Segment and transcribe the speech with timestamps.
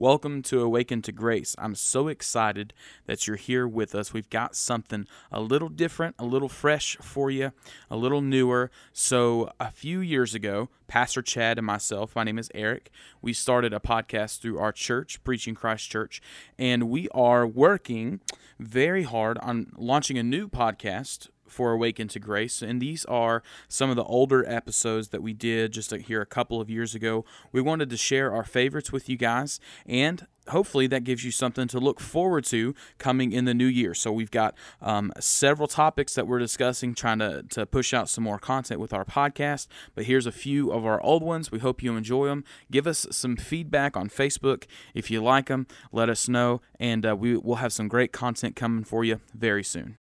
[0.00, 1.54] Welcome to Awaken to Grace.
[1.58, 2.72] I'm so excited
[3.04, 4.14] that you're here with us.
[4.14, 7.52] We've got something a little different, a little fresh for you,
[7.90, 8.70] a little newer.
[8.94, 12.90] So, a few years ago, Pastor Chad and myself, my name is Eric,
[13.20, 16.22] we started a podcast through our church, Preaching Christ Church,
[16.58, 18.20] and we are working
[18.58, 22.62] very hard on launching a new podcast for Awaken to Grace.
[22.62, 26.60] And these are some of the older episodes that we did just here a couple
[26.60, 27.24] of years ago.
[27.52, 31.66] We wanted to share our favorites with you guys and hopefully that gives you something
[31.68, 33.94] to look forward to coming in the new year.
[33.94, 38.24] So we've got um, several topics that we're discussing, trying to, to push out some
[38.24, 39.66] more content with our podcast.
[39.94, 41.50] But here's a few of our old ones.
[41.50, 42.44] We hope you enjoy them.
[42.70, 44.64] Give us some feedback on Facebook.
[44.94, 46.60] If you like them, let us know.
[46.78, 49.96] And uh, we will have some great content coming for you very soon.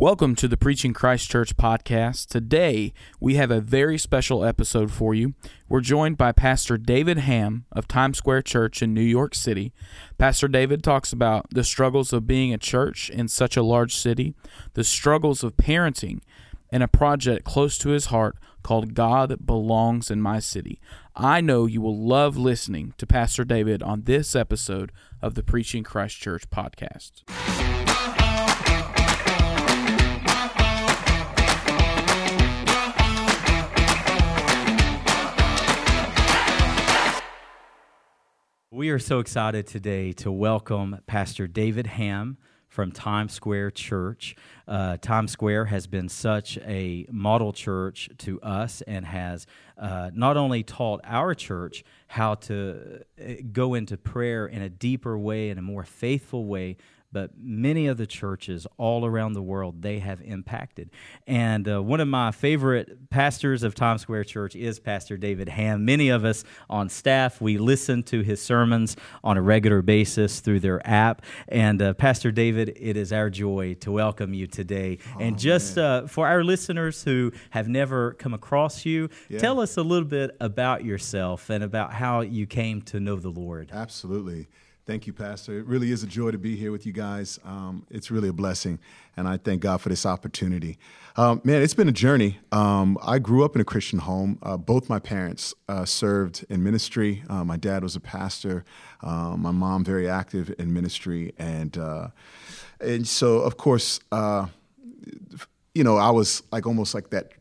[0.00, 2.28] Welcome to the Preaching Christ Church podcast.
[2.28, 5.34] Today, we have a very special episode for you.
[5.68, 9.72] We're joined by Pastor David Ham of Times Square Church in New York City.
[10.16, 14.34] Pastor David talks about the struggles of being a church in such a large city,
[14.74, 16.20] the struggles of parenting,
[16.70, 20.80] and a project close to his heart called God Belongs in My City.
[21.20, 25.82] I know you will love listening to Pastor David on this episode of the Preaching
[25.82, 27.24] Christ Church podcast.
[38.70, 42.38] We are so excited today to welcome Pastor David Ham
[42.68, 44.36] from Times Square Church.
[44.66, 49.46] Uh, Times Square has been such a model church to us and has
[49.78, 55.18] uh, not only taught our church how to uh, go into prayer in a deeper
[55.18, 56.76] way, in a more faithful way,
[57.12, 60.90] but many of the churches all around the world they have impacted.
[61.26, 65.84] And uh, one of my favorite pastors of Times Square Church is Pastor David Ham.
[65.84, 70.60] Many of us on staff we listen to his sermons on a regular basis through
[70.60, 71.22] their app.
[71.48, 74.98] And uh, Pastor David, it is our joy to welcome you today.
[75.14, 79.38] Oh, and just uh, for our listeners who have never come across you, yeah.
[79.38, 83.30] tell us a little bit about yourself and about how you came to know the
[83.30, 83.70] Lord.
[83.72, 84.48] Absolutely.
[84.88, 85.58] Thank you, Pastor.
[85.58, 87.38] It really is a joy to be here with you guys.
[87.44, 88.78] Um, it's really a blessing,
[89.18, 90.78] and I thank God for this opportunity.
[91.14, 92.38] Um, man, it's been a journey.
[92.52, 94.38] Um, I grew up in a Christian home.
[94.42, 97.22] Uh, both my parents uh, served in ministry.
[97.28, 98.64] Uh, my dad was a pastor.
[99.02, 102.08] Um, my mom very active in ministry, and uh,
[102.80, 104.46] and so of course, uh,
[105.74, 107.32] you know, I was like almost like that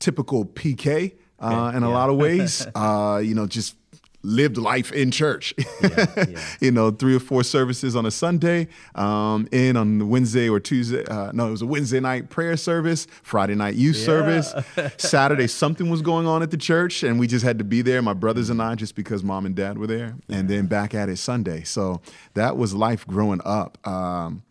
[0.00, 2.66] typical PK uh, in a lot of ways.
[2.74, 3.76] you know, just
[4.26, 5.54] lived life in church.
[5.80, 6.40] Yeah, yeah.
[6.60, 11.04] you know, three or four services on a Sunday, um, in on Wednesday or Tuesday.
[11.06, 14.04] Uh, no, it was a Wednesday night prayer service, Friday night youth yeah.
[14.04, 14.54] service.
[14.98, 18.02] Saturday, something was going on at the church, and we just had to be there,
[18.02, 20.16] my brothers and I, just because mom and dad were there.
[20.28, 21.62] And then back at it Sunday.
[21.62, 22.00] So
[22.34, 23.78] that was life growing up.
[23.86, 24.42] Um,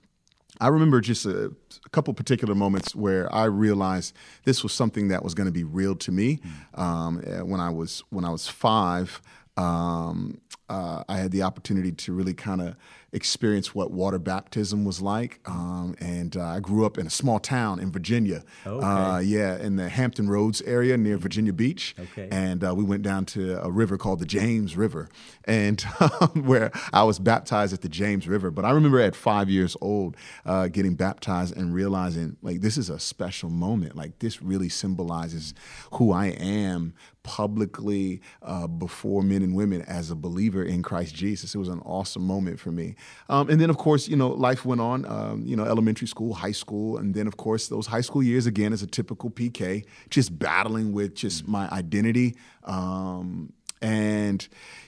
[0.59, 1.47] I remember just a,
[1.85, 4.16] a, couple particular moments where I realized
[4.46, 6.40] this was something that was going to be real to me.
[6.75, 6.80] Mm.
[6.80, 9.22] Um, eh, when I was when I was five,
[9.58, 10.40] um,
[10.70, 12.76] uh, I had the opportunity to really kind of
[13.16, 15.40] experience what water baptism was like.
[15.46, 18.44] Um, and uh, I grew up in a small town in Virginia.
[18.68, 18.86] Okay.
[18.86, 21.96] Uh, yeah, in the Hampton Roads area near Virginia Beach.
[21.98, 22.28] Okay.
[22.30, 25.08] And uh, we went down to a river called the James River,
[25.46, 25.81] and
[26.34, 28.52] where I was baptized at the James River.
[28.52, 32.90] But I remember at five years old uh, getting baptized and realizing like this is
[32.90, 33.96] a special moment.
[33.96, 35.53] Like this really symbolizes
[35.94, 36.94] who I am
[37.26, 41.56] publicly uh, before men and women as a believer in Christ Jesus.
[41.56, 42.96] It was an awesome moment for me.
[43.30, 46.34] Um, and then, of course, you know, life went on, um, you know, elementary school,
[46.34, 49.86] high school, and then, of course, those high school years again as a typical PK,
[50.10, 53.52] just battling with just my identity um,
[53.82, 54.48] and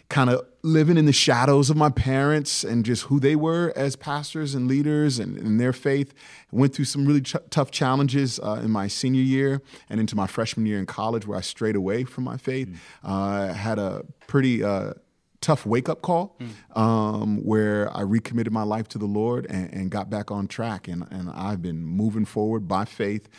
[0.10, 3.96] kind of living in the shadows of my parents and just who they were as
[3.96, 6.14] pastors and leaders and, and their faith.
[6.52, 10.28] went through some really ch- tough challenges uh, in my senior year and into my
[10.28, 12.70] freshman year in college where I strayed away from my faith.
[12.70, 12.78] Mm.
[13.04, 14.94] Uh, had a pretty uh,
[15.40, 16.78] tough wake up call mm.
[16.80, 20.88] um, where I recommitted my life to the Lord and, and, got back on track.
[20.88, 23.30] And, and I've been moving forward by faith,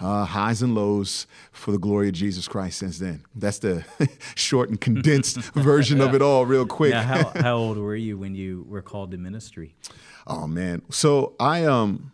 [0.00, 3.24] uh, highs and lows for the glory of Jesus Christ since then.
[3.34, 3.84] That's the
[4.36, 6.04] short and condensed version yeah.
[6.04, 6.92] of it all, real quick.
[6.92, 9.74] Now, how, how old were you when you were called to ministry?
[10.26, 12.12] Oh man, so I um,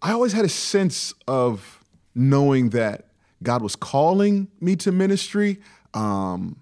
[0.00, 1.84] I always had a sense of
[2.14, 3.06] knowing that
[3.42, 5.58] God was calling me to ministry.
[5.94, 6.60] Um,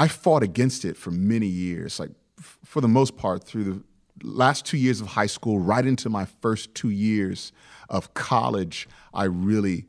[0.00, 2.08] I fought against it for many years, like
[2.38, 3.82] f- for the most part through the
[4.22, 7.52] last two years of high school, right into my first two years
[7.90, 9.84] of college, I really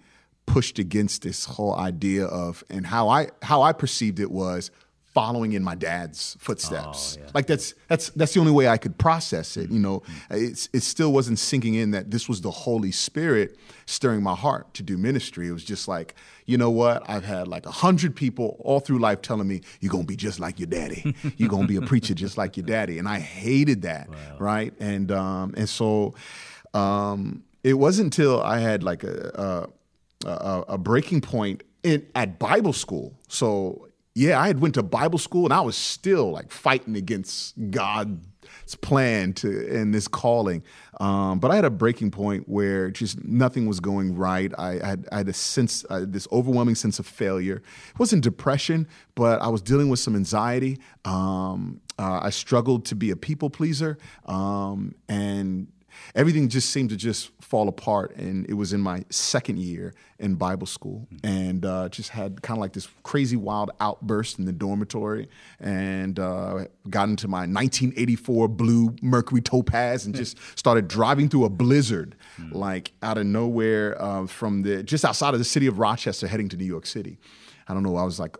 [0.45, 4.69] pushed against this whole idea of and how I how I perceived it was
[5.13, 7.17] following in my dad's footsteps.
[7.17, 7.31] Oh, yeah.
[7.33, 9.69] Like that's that's that's the only way I could process it.
[9.69, 14.23] You know, it's, it still wasn't sinking in that this was the Holy Spirit stirring
[14.23, 15.47] my heart to do ministry.
[15.47, 16.15] It was just like,
[16.45, 17.07] you know what?
[17.09, 20.39] I've had like a hundred people all through life telling me you're gonna be just
[20.39, 21.15] like your daddy.
[21.37, 24.09] You're gonna be a preacher just like your daddy, and I hated that.
[24.39, 26.13] Right, and um, and so
[26.73, 29.67] um, it wasn't until I had like a,
[30.25, 33.13] a, a, a breaking point in at Bible school.
[33.27, 37.55] So yeah, I had went to Bible school and I was still like fighting against
[37.71, 40.63] God's plan to and this calling.
[40.99, 44.51] Um, but I had a breaking point where just nothing was going right.
[44.57, 47.55] I, I, had, I had a sense, uh, this overwhelming sense of failure.
[47.55, 50.79] It wasn't depression, but I was dealing with some anxiety.
[51.05, 55.67] Um, uh, I struggled to be a people pleaser, um, and
[56.15, 58.15] everything just seemed to just fall apart.
[58.15, 62.57] And it was in my second year in Bible school, and uh, just had kind
[62.57, 65.27] of like this crazy wild outburst in the dormitory,
[65.59, 71.49] and uh, got into my 1984 blue Mercury Topaz, and just started driving through a
[71.49, 72.15] blizzard,
[72.51, 76.49] like out of nowhere, uh, from the just outside of the city of Rochester, heading
[76.49, 77.17] to New York City.
[77.67, 77.95] I don't know.
[77.95, 78.37] I was like,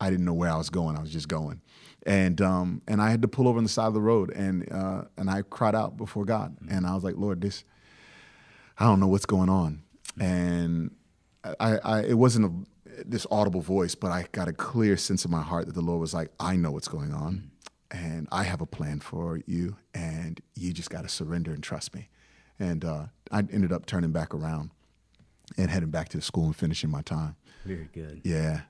[0.00, 0.96] I didn't know where I was going.
[0.96, 1.60] I was just going
[2.06, 4.70] and um, and I had to pull over on the side of the road, and
[4.72, 7.64] uh, and I cried out before God, and I was like, Lord, this,
[8.78, 9.82] I don't know what's going on,
[10.20, 10.94] and
[11.60, 15.30] I, I it wasn't a, this audible voice, but I got a clear sense in
[15.30, 17.50] my heart that the Lord was like, I know what's going on,
[17.90, 21.94] and I have a plan for you, and you just got to surrender and trust
[21.94, 22.08] me,
[22.58, 24.70] and uh, I ended up turning back around
[25.56, 27.36] and heading back to the school and finishing my time.
[27.64, 28.20] Very good.
[28.24, 28.62] Yeah.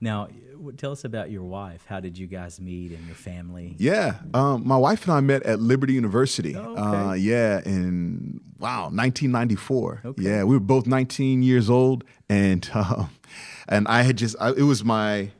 [0.00, 0.28] Now,
[0.76, 1.84] tell us about your wife.
[1.86, 3.74] How did you guys meet and your family?
[3.78, 6.54] Yeah, um, my wife and I met at Liberty University.
[6.56, 6.80] Oh, okay.
[6.80, 10.02] uh, yeah, in wow, 1994.
[10.04, 10.22] Okay.
[10.22, 13.06] Yeah, we were both 19 years old, and uh,
[13.68, 15.30] and I had just I, it was my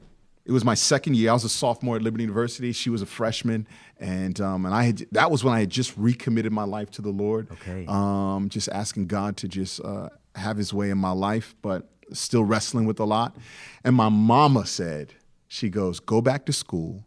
[0.45, 1.31] it was my second year.
[1.31, 2.73] I was a sophomore at Liberty University.
[2.73, 3.67] She was a freshman,
[3.99, 7.03] and um, and I had that was when I had just recommitted my life to
[7.03, 7.51] the Lord.
[7.53, 7.85] Okay.
[7.89, 12.45] Um, just asking God to just uh, have His way in my life, but still
[12.45, 13.37] wrestling with a lot.
[13.85, 15.15] And my mama said,
[15.49, 17.07] she goes, go back to school,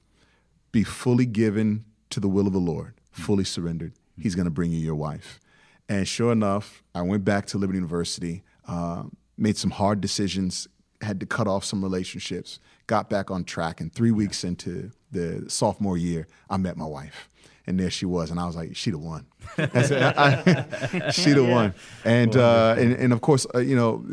[0.71, 3.93] be fully given to the will of the Lord, fully surrendered.
[4.19, 5.39] He's going to bring you your wife.
[5.87, 9.03] And sure enough, I went back to Liberty University, uh,
[9.37, 10.67] made some hard decisions,
[11.01, 13.81] had to cut off some relationships, got back on track.
[13.81, 17.29] And three weeks into the sophomore year, I met my wife.
[17.69, 19.27] And there she was, and I was like, "She the one."
[19.57, 21.74] I said, I- "She the one."
[22.04, 24.04] And, uh, and and of course, uh, you know,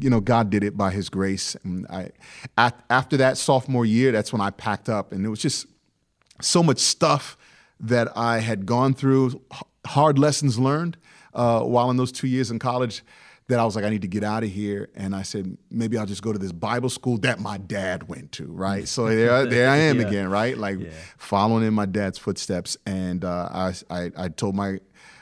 [0.00, 1.54] you know, God did it by His grace.
[1.64, 2.10] And I,
[2.56, 5.66] at, after that sophomore year, that's when I packed up, and it was just
[6.40, 7.36] so much stuff
[7.78, 10.96] that I had gone through, h- hard lessons learned
[11.34, 13.02] uh, while in those two years in college,
[13.48, 14.88] that I was like, I need to get out of here.
[14.94, 18.32] And I said, maybe I'll just go to this Bible school that my dad went
[18.32, 18.88] to, right?
[18.88, 20.06] So there, there I am Yeah.
[20.06, 20.56] again, right?
[20.56, 20.88] Like Yeah.
[21.18, 22.76] following in my dad's footsteps.
[22.86, 24.80] And uh, I, I, I told my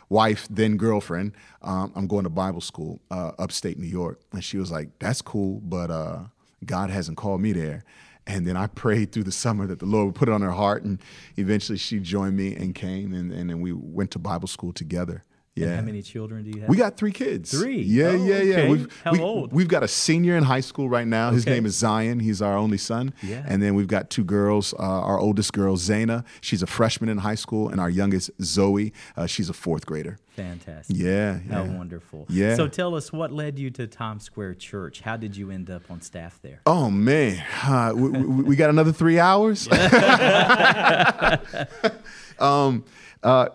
[0.09, 1.33] wife, then girlfriend,
[1.63, 4.21] um, I'm going to Bible school uh, upstate New York.
[4.33, 6.21] And she was like, that's cool, but uh,
[6.65, 7.83] God hasn't called me there.
[8.25, 10.53] And then I prayed through the summer that the Lord would put it on her
[10.53, 10.85] heart.
[10.85, 11.01] And
[11.37, 15.25] eventually she joined me and came, and, and then we went to Bible school together.
[15.55, 15.67] Yeah.
[15.67, 16.69] And how many children do you have?
[16.71, 17.51] We got three kids.
[17.51, 17.83] Three?
[17.83, 18.55] Yeah, Oh, yeah, yeah.
[18.55, 18.69] okay.
[18.71, 19.53] We've, How we, old?
[19.53, 21.31] We've got a senior in high school right now.
[21.31, 21.53] His Okay.
[21.55, 22.21] name is Zion.
[22.21, 23.13] He's our only son.
[23.23, 23.45] Yeah.
[23.47, 24.73] And then we've got two girls.
[24.73, 28.95] Uh, our oldest girl, Zaina, she's a freshman in high school, and our youngest, Zoe,
[29.15, 30.19] uh, she's a fourth grader.
[30.37, 30.97] Fantastic.
[30.97, 31.39] Yeah.
[31.51, 31.77] How yeah.
[31.77, 32.25] wonderful.
[32.29, 32.57] Yeah.
[32.57, 35.01] So tell us what led you to Times Square Church?
[35.01, 36.63] How did you end up on staff there?
[36.65, 39.69] Oh man, uh, we, we, we got another three hours.
[42.39, 42.85] um,
[43.23, 43.49] uh,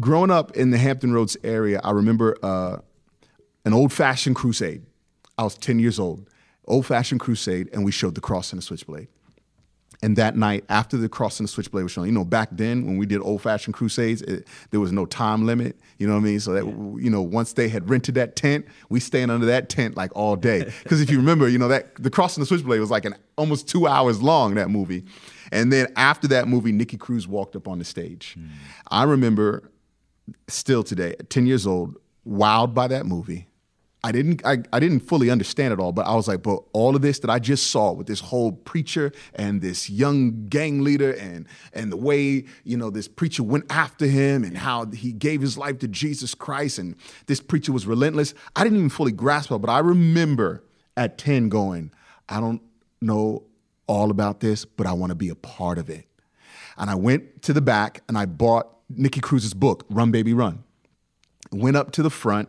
[0.00, 2.78] growing up in the Hampton Roads area, I remember uh,
[3.66, 4.86] an old-fashioned crusade.
[5.36, 6.30] I was ten years old,
[6.66, 9.08] old-fashioned crusade, and we showed the cross and the switchblade.
[10.04, 12.86] And that night, after the cross and the switchblade was shown, you know, back then
[12.86, 15.78] when we did old fashioned crusades, it, there was no time limit.
[15.98, 16.40] You know what I mean?
[16.40, 16.64] So that
[17.00, 20.34] you know, once they had rented that tent, we staying under that tent like all
[20.34, 20.72] day.
[20.82, 23.14] Because if you remember, you know that the cross and the switchblade was like an
[23.38, 25.04] almost two hours long that movie.
[25.52, 28.34] And then after that movie, Nicky Cruz walked up on the stage.
[28.34, 28.46] Hmm.
[28.90, 29.70] I remember
[30.48, 33.46] still today, at 10 years old, wowed by that movie.
[34.04, 36.96] I didn't I, I didn't fully understand it all, but I was like, but all
[36.96, 41.12] of this that I just saw with this whole preacher and this young gang leader
[41.12, 45.40] and and the way, you know, this preacher went after him and how he gave
[45.40, 48.34] his life to Jesus Christ and this preacher was relentless.
[48.56, 50.64] I didn't even fully grasp it, but I remember
[50.96, 51.92] at 10 going,
[52.28, 52.60] I don't
[53.00, 53.44] know
[53.86, 56.06] all about this, but I want to be a part of it.
[56.76, 60.64] And I went to the back and I bought Nicky Cruz's book, Run Baby Run.
[61.52, 62.48] Went up to the front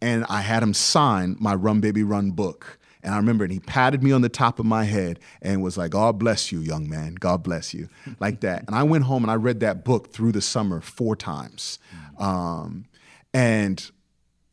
[0.00, 2.78] and I had him sign my Run Baby Run book.
[3.02, 5.78] And I remember, and he patted me on the top of my head and was
[5.78, 7.14] like, God bless you, young man.
[7.14, 7.88] God bless you.
[8.20, 8.64] like that.
[8.66, 11.78] And I went home and I read that book through the summer four times.
[12.18, 12.86] Um,
[13.32, 13.90] and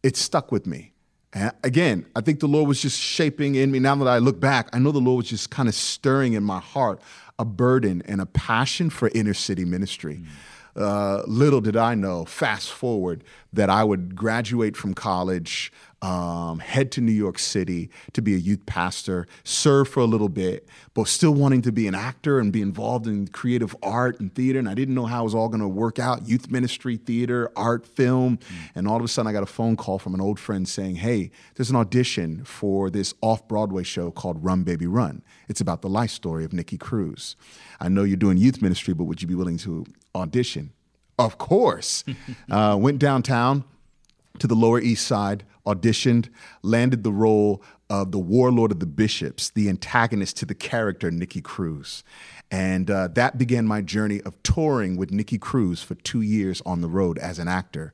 [0.04, 0.94] it stuck with me.
[1.34, 3.80] And again, I think the Lord was just shaping in me.
[3.80, 6.44] Now that I look back, I know the Lord was just kind of stirring in
[6.44, 7.02] my heart
[7.38, 10.22] a burden and a passion for inner city ministry.
[10.22, 10.26] Mm.
[10.76, 15.72] Uh, little did I know, fast forward, that I would graduate from college,
[16.06, 20.30] um, head to New York City to be a youth pastor, serve for a little
[20.30, 24.34] bit, but still wanting to be an actor and be involved in creative art and
[24.36, 24.60] theater.
[24.60, 27.52] And I didn't know how it was all going to work out youth ministry, theater,
[27.56, 28.38] art, film.
[28.38, 28.70] Mm.
[28.76, 30.98] And all of a sudden, I got a phone call from an old friend saying,
[30.98, 35.24] Hey, there's an audition for this off Broadway show called Run Baby Run.
[35.50, 37.36] It's about the life story of Nicky Cruz.
[37.80, 40.72] I know you're doing youth ministry, but would you be willing to audition?
[41.18, 42.04] Of course.
[42.52, 43.64] uh, went downtown
[44.40, 46.30] to the Lower East Side, auditioned,
[46.62, 51.42] landed the role of the warlord of the bishops, the antagonist to the character Nicky
[51.42, 52.04] Cruz.
[52.52, 56.82] And uh, that began my journey of touring with Nicky Cruz for two years on
[56.82, 57.94] the road as an actor.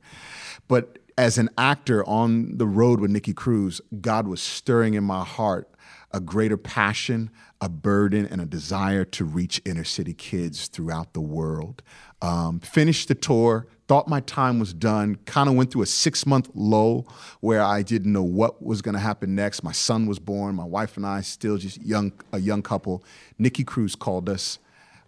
[0.68, 5.24] But as an actor on the road with Nicky Cruz, God was stirring in my
[5.24, 5.68] heart
[6.12, 11.20] a greater passion, a burden, and a desire to reach inner city kids throughout the
[11.20, 11.82] world.
[12.20, 16.24] Um, finished the tour, thought my time was done, kind of went through a six
[16.24, 17.04] month low
[17.40, 19.62] where I didn't know what was going to happen next.
[19.62, 23.04] My son was born, my wife and I, still just young, a young couple.
[23.38, 24.58] Nicky Cruz called us,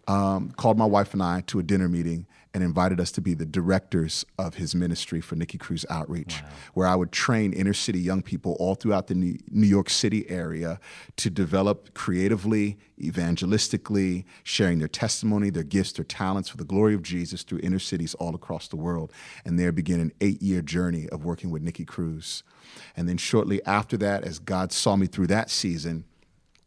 [0.07, 3.35] um, called my wife and I to a dinner meeting and invited us to be
[3.35, 6.49] the directors of his ministry for Nicky Cruz Outreach, wow.
[6.75, 10.79] where I would train inner city young people all throughout the New York City area
[11.17, 17.03] to develop creatively, evangelistically, sharing their testimony, their gifts, their talents for the glory of
[17.03, 19.13] Jesus through inner cities all across the world.
[19.45, 22.45] And there began an eight year journey of working with Nicky Cruz.
[22.97, 26.05] And then shortly after that, as God saw me through that season,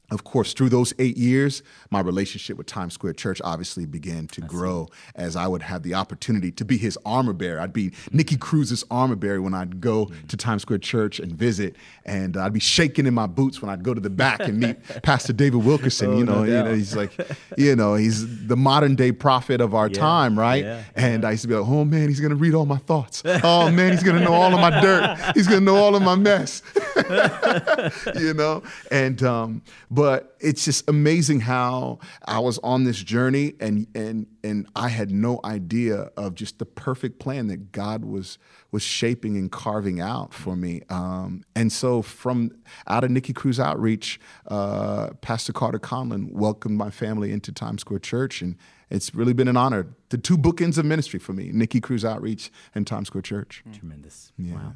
[0.10, 4.44] of course, through those eight years, my relationship with Times Square Church obviously began to
[4.44, 5.12] I grow see.
[5.16, 7.60] as I would have the opportunity to be his armor bearer.
[7.60, 10.28] I'd be Nicky Cruz's armor bearer when I'd go mm-hmm.
[10.28, 13.84] to Times Square Church and visit, and I'd be shaking in my boots when I'd
[13.84, 16.12] go to the back and meet Pastor David Wilkerson.
[16.12, 17.12] oh, you, know, no you know, he's like,
[17.58, 20.64] you know, he's the modern day prophet of our yeah, time, right?
[20.64, 21.28] Yeah, and yeah.
[21.28, 23.24] I used to be like, oh man, he's gonna read all my thoughts.
[23.44, 25.34] Oh man, he's gonna know all of my dirt.
[25.36, 26.64] He's gonna know all of my mess.
[28.20, 29.62] you know, and um,
[29.98, 35.10] but it's just amazing how I was on this journey and and and I had
[35.10, 38.38] no idea of just the perfect plan that God was
[38.72, 40.84] was shaping and carving out for me.
[40.90, 42.52] Um, and so from
[42.86, 48.02] out of Nicky Cruz Outreach, uh, Pastor Carter Conlon welcomed my family into Times Square
[48.02, 48.56] Church and
[48.92, 49.88] it's really been an honor.
[50.10, 53.64] The two bookends of ministry for me, Nicky Cruz Outreach and Times Square Church.
[53.74, 54.32] Tremendous.
[54.38, 54.54] Yeah.
[54.54, 54.74] Wow.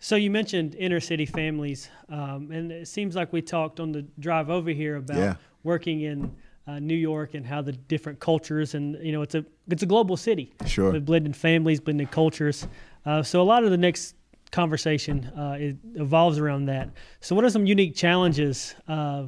[0.00, 4.02] So you mentioned inner city families, um, and it seems like we talked on the
[4.20, 5.34] drive over here about yeah.
[5.64, 6.34] working in
[6.68, 9.86] uh, New York and how the different cultures and you know it's a it's a
[9.86, 10.52] global city.
[10.66, 10.92] Sure.
[10.92, 12.68] With blended families, blended cultures.
[13.06, 14.14] Uh, so a lot of the next
[14.52, 16.90] conversation uh, it evolves around that.
[17.20, 19.24] So what are some unique challenges uh,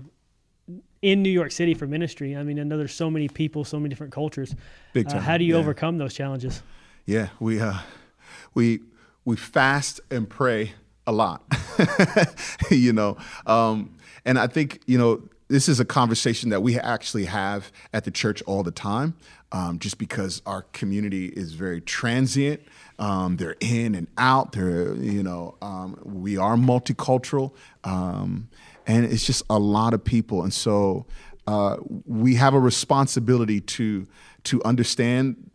[1.02, 2.36] in New York City for ministry?
[2.36, 4.54] I mean, I know there's so many people, so many different cultures.
[4.92, 5.22] Big uh, time.
[5.22, 5.60] how do you yeah.
[5.60, 6.62] overcome those challenges?
[7.06, 7.78] Yeah, we uh,
[8.54, 8.80] we
[9.24, 10.72] we fast and pray
[11.06, 11.42] a lot,
[12.70, 13.16] you know.
[13.46, 18.04] Um, and I think you know this is a conversation that we actually have at
[18.04, 19.16] the church all the time,
[19.52, 22.60] um, just because our community is very transient.
[22.98, 24.52] Um, they're in and out.
[24.52, 27.52] They're you know um, we are multicultural,
[27.84, 28.48] um,
[28.86, 31.06] and it's just a lot of people, and so
[31.46, 34.06] uh, we have a responsibility to
[34.44, 35.50] to understand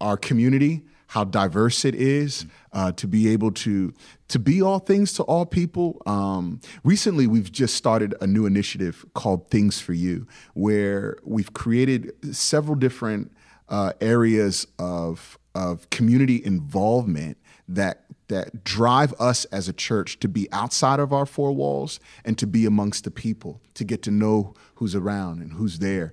[0.00, 0.82] our community
[1.14, 3.94] how diverse it is, uh, to be able to
[4.26, 6.02] to be all things to all people.
[6.06, 12.34] Um, recently, we've just started a new initiative called Things for You, where we've created
[12.34, 13.30] several different
[13.68, 20.48] uh, areas of of community involvement that that drive us as a church to be
[20.50, 24.52] outside of our four walls and to be amongst the people, to get to know
[24.74, 26.10] who's around and who's there.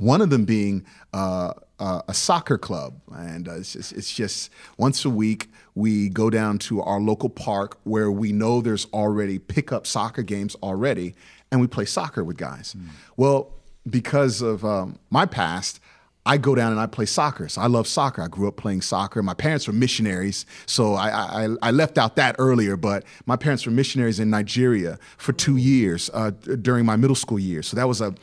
[0.00, 4.50] One of them being uh, uh, a soccer club, and uh, it's, just, it's just
[4.78, 9.38] once a week we go down to our local park where we know there's already
[9.38, 11.14] pickup soccer games already,
[11.52, 12.74] and we play soccer with guys.
[12.74, 12.88] Mm.
[13.18, 13.52] Well,
[13.88, 15.80] because of um, my past,
[16.26, 17.48] I go down and I play soccer.
[17.48, 18.20] So I love soccer.
[18.22, 19.22] I grew up playing soccer.
[19.22, 22.76] My parents were missionaries, so I, I, I left out that earlier.
[22.76, 27.38] But my parents were missionaries in Nigeria for two years uh, during my middle school
[27.38, 27.66] years.
[27.68, 28.14] So that was a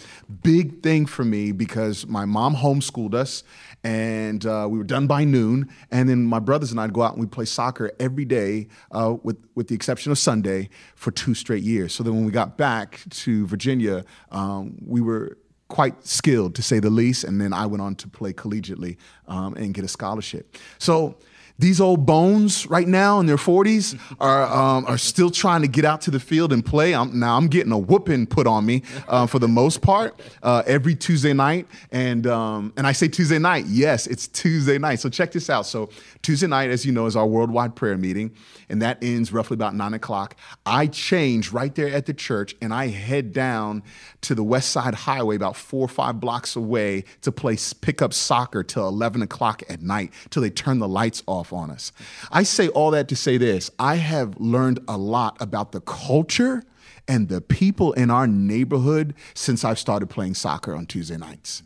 [0.44, 3.44] big thing for me because my mom homeschooled us,
[3.84, 5.68] and uh, we were done by noon.
[5.90, 9.16] And then my brothers and I'd go out and we'd play soccer every day, uh,
[9.24, 11.96] with with the exception of Sunday, for two straight years.
[11.96, 15.38] So then when we got back to Virginia, um, we were
[15.68, 17.24] quite skilled to say the least.
[17.24, 18.98] And then I went on to play collegiately
[19.28, 20.58] um, and get a scholarship.
[20.78, 21.18] So
[21.60, 25.86] these old bones right now in their 40s are, um, are still trying to get
[25.86, 26.94] out to the field and play.
[26.94, 30.64] I'm, now I'm getting a whooping put on me uh, for the most part uh,
[30.68, 31.68] every Tuesday night.
[31.92, 33.66] And, um, and I say Tuesday night.
[33.68, 35.00] Yes, it's Tuesday night.
[35.00, 35.66] So check this out.
[35.66, 35.90] So
[36.22, 38.36] Tuesday night, as you know, is our worldwide prayer meeting,
[38.70, 40.36] and that ends roughly about nine o'clock.
[40.66, 43.84] I change right there at the church and I head down
[44.22, 48.14] to the West Side Highway about four or five blocks away to play pick up
[48.14, 51.92] soccer till 11 o'clock at night till they turn the lights off on us.
[52.32, 56.64] I say all that to say this I have learned a lot about the culture
[57.08, 61.64] and the people in our neighborhood since I've started playing soccer on Tuesday nights.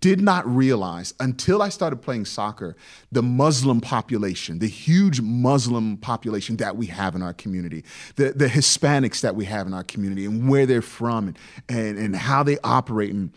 [0.00, 2.76] Did not realize until I started playing soccer
[3.10, 7.84] the Muslim population, the huge Muslim population that we have in our community,
[8.16, 11.98] the, the Hispanics that we have in our community, and where they're from and, and,
[11.98, 13.12] and how they operate.
[13.12, 13.32] And,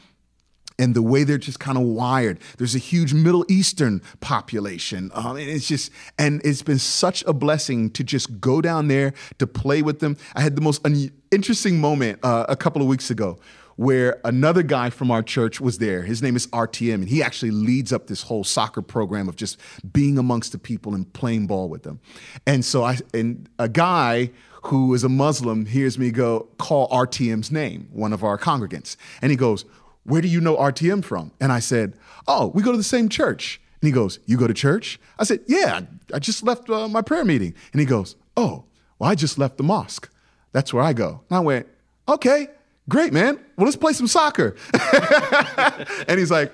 [0.78, 2.40] and the way they're just kind of wired.
[2.58, 5.12] There's a huge Middle Eastern population.
[5.14, 9.14] Um, and it's just, and it's been such a blessing to just go down there
[9.40, 10.18] to play with them.
[10.36, 13.40] I had the most un- interesting moment uh, a couple of weeks ago
[13.78, 16.04] where another guy from our church was there.
[16.04, 19.60] His name is RTM, and he actually leads up this whole soccer program of just
[19.92, 22.00] being amongst the people and playing ball with them.
[22.48, 24.32] And so I, and a guy
[24.64, 29.30] who is a Muslim hears me go call RTM's name, one of our congregants, and
[29.30, 29.66] he goes,
[30.06, 31.32] where do you know RTM from?
[31.42, 31.98] And I said,
[32.28, 33.60] Oh, we go to the same church.
[33.82, 35.00] And he goes, You go to church?
[35.20, 35.82] I said, Yeah,
[36.14, 37.54] I just left uh, my prayer meeting.
[37.74, 38.66] And he goes, Oh,
[39.00, 40.10] well, I just left the mosque.
[40.54, 41.22] That's where I go.
[41.30, 41.68] And I went,
[42.08, 42.48] Okay,
[42.88, 43.40] great, man.
[43.58, 44.56] Well, let's play some soccer.
[46.08, 46.54] and he's like,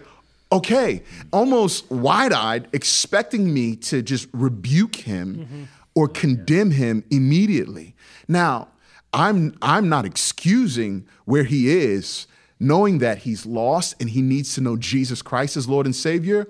[0.51, 5.63] Okay, almost wide eyed, expecting me to just rebuke him mm-hmm.
[5.93, 7.95] or condemn him immediately.
[8.27, 8.69] Now,
[9.13, 12.27] I'm, I'm not excusing where he is
[12.61, 16.47] knowing that he's lost and he needs to know Jesus Christ as Lord and Savior.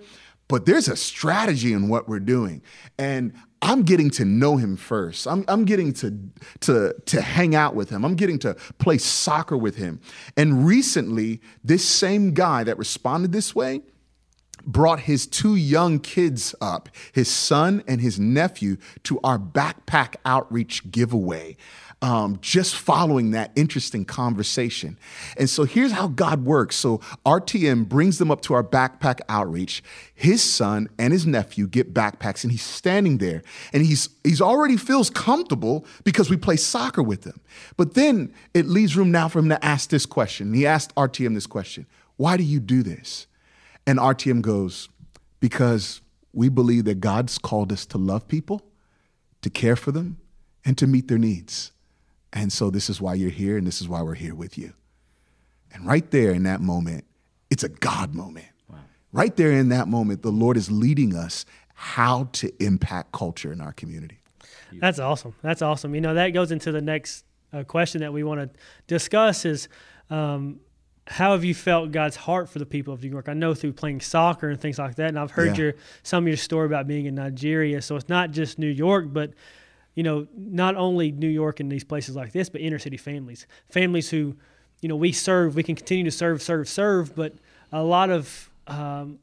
[0.49, 2.61] But there's a strategy in what we're doing.
[2.99, 5.25] And I'm getting to know him first.
[5.25, 6.19] I'm, I'm getting to,
[6.61, 8.03] to, to hang out with him.
[8.03, 10.01] I'm getting to play soccer with him.
[10.35, 13.81] And recently, this same guy that responded this way
[14.65, 20.91] brought his two young kids up, his son and his nephew, to our backpack outreach
[20.91, 21.55] giveaway
[22.01, 24.97] um, just following that interesting conversation.
[25.37, 26.75] And so here's how God works.
[26.75, 29.83] So RTM brings them up to our backpack outreach.
[30.15, 34.77] His son and his nephew get backpacks, and he's standing there, and he's he's already
[34.77, 37.39] feels comfortable because we play soccer with him.
[37.77, 40.53] But then it leaves room now for him to ask this question.
[40.53, 41.85] He asked RTM this question:
[42.17, 43.27] Why do you do this?
[43.85, 44.89] And RTM goes,
[45.39, 46.01] Because
[46.33, 48.61] we believe that God's called us to love people,
[49.41, 50.17] to care for them,
[50.63, 51.71] and to meet their needs.
[52.33, 54.73] And so this is why you're here, and this is why we're here with you.
[55.73, 57.05] And right there in that moment,
[57.49, 58.47] it's a God moment.
[58.69, 58.79] Wow.
[59.11, 63.59] Right there in that moment, the Lord is leading us how to impact culture in
[63.59, 64.19] our community.
[64.73, 65.35] That's awesome.
[65.41, 65.95] That's awesome.
[65.95, 69.67] You know, that goes into the next uh, question that we want to discuss is
[70.09, 70.59] um,
[71.07, 73.27] how have you felt God's heart for the people of New York?
[73.27, 75.63] I know through playing soccer and things like that, and I've heard yeah.
[75.63, 77.81] your some of your story about being in Nigeria.
[77.81, 79.33] So it's not just New York, but
[79.95, 83.45] you know, not only New York and these places like this, but inner city families,
[83.69, 84.35] families who,
[84.81, 87.33] you know, we serve, we can continue to serve, serve, serve, but
[87.71, 89.19] a lot of um,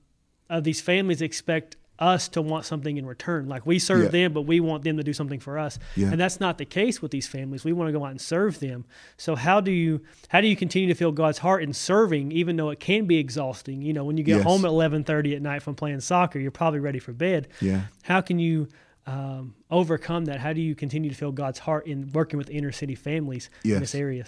[0.51, 3.49] of these families expect us to want something in return.
[3.49, 4.11] Like we serve yeah.
[4.11, 5.79] them, but we want them to do something for us.
[5.97, 6.09] Yeah.
[6.09, 7.65] And that's not the case with these families.
[7.65, 8.85] We want to go out and serve them.
[9.17, 12.57] So how do you how do you continue to feel God's heart in serving, even
[12.57, 13.83] though it can be exhausting?
[13.83, 14.45] You know, when you get yes.
[14.45, 17.49] home at eleven thirty at night from playing soccer, you're probably ready for bed.
[17.61, 17.83] Yeah.
[18.03, 18.69] How can you
[19.09, 20.39] um, overcome that?
[20.39, 23.75] How do you continue to feel God's heart in working with inner city families yes.
[23.75, 24.27] in this area?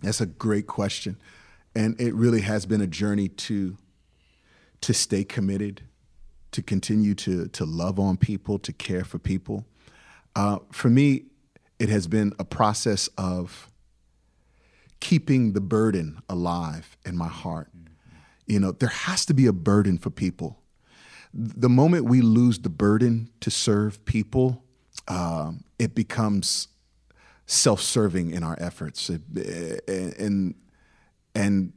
[0.00, 1.18] That's a great question,
[1.74, 3.76] and it really has been a journey to
[4.80, 5.82] to stay committed,
[6.52, 9.66] to continue to to love on people, to care for people.
[10.34, 11.24] Uh, for me,
[11.78, 13.70] it has been a process of
[15.00, 17.68] keeping the burden alive in my heart.
[17.76, 18.16] Mm-hmm.
[18.46, 20.57] You know, there has to be a burden for people
[21.40, 24.64] the moment we lose the burden to serve people,
[25.06, 26.66] um, it becomes
[27.46, 29.22] self-serving in our efforts, it,
[30.18, 30.54] and
[31.34, 31.72] and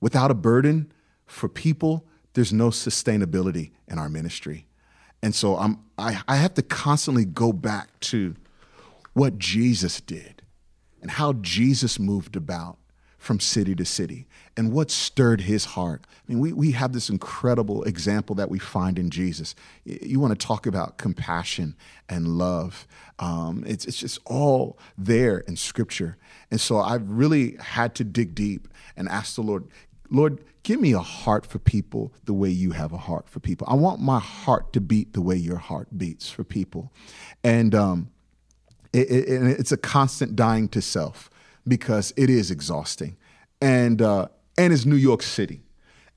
[0.00, 0.90] without a burden
[1.26, 4.66] for people, there's no sustainability in our ministry.
[5.22, 8.34] And so I'm I, I have to constantly go back to
[9.12, 10.42] what Jesus did
[11.02, 12.78] and how Jesus moved about
[13.22, 14.26] from city to city.
[14.56, 16.04] And what stirred his heart?
[16.10, 19.54] I mean, we, we have this incredible example that we find in Jesus.
[19.84, 21.76] You want to talk about compassion
[22.08, 22.84] and love.
[23.20, 26.16] Um, it's, it's just all there in Scripture.
[26.50, 29.68] And so I've really had to dig deep and ask the Lord,
[30.10, 33.68] Lord, give me a heart for people the way you have a heart for people.
[33.70, 36.92] I want my heart to beat the way your heart beats for people.
[37.44, 38.10] And um,
[38.92, 41.30] it, it, it's a constant dying to self
[41.66, 43.16] because it is exhausting.
[43.60, 45.62] And, uh, and it's New York City.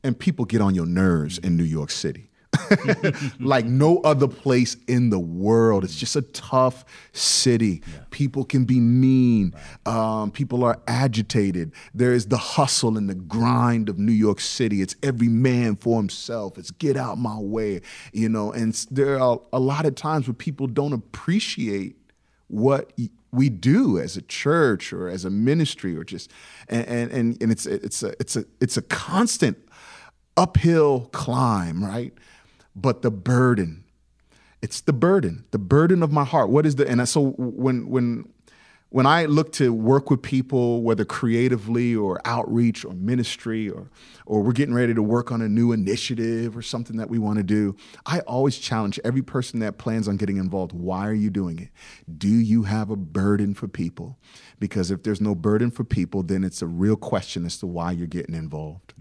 [0.03, 2.29] And people get on your nerves in New York City.
[3.39, 5.83] like no other place in the world.
[5.83, 7.81] It's just a tough city.
[7.85, 7.99] Yeah.
[8.11, 9.55] People can be mean.
[9.85, 9.95] Right.
[9.95, 11.71] Um, people are agitated.
[11.93, 14.81] There is the hustle and the grind of New York City.
[14.81, 16.57] It's every man for himself.
[16.57, 17.81] It's get out my way,
[18.13, 18.51] you know.
[18.51, 21.95] And there are a lot of times where people don't appreciate
[22.47, 22.91] what
[23.35, 26.31] we do as a church or as a ministry or just
[26.69, 29.57] and and and it's it's a it's a it's a constant
[30.37, 32.13] uphill climb right?
[32.75, 33.83] But the burden
[34.61, 36.49] it's the burden the burden of my heart.
[36.49, 38.27] What is the and so when when
[38.95, 43.89] when I look to work with people, whether creatively or outreach or ministry, or,
[44.25, 47.35] or we're getting ready to work on a new initiative or something that we want
[47.35, 51.29] to do, I always challenge every person that plans on getting involved why are you
[51.29, 51.71] doing it?
[52.17, 54.17] Do you have a burden for people?
[54.61, 57.91] Because if there's no burden for people, then it's a real question as to why
[57.91, 58.93] you're getting involved.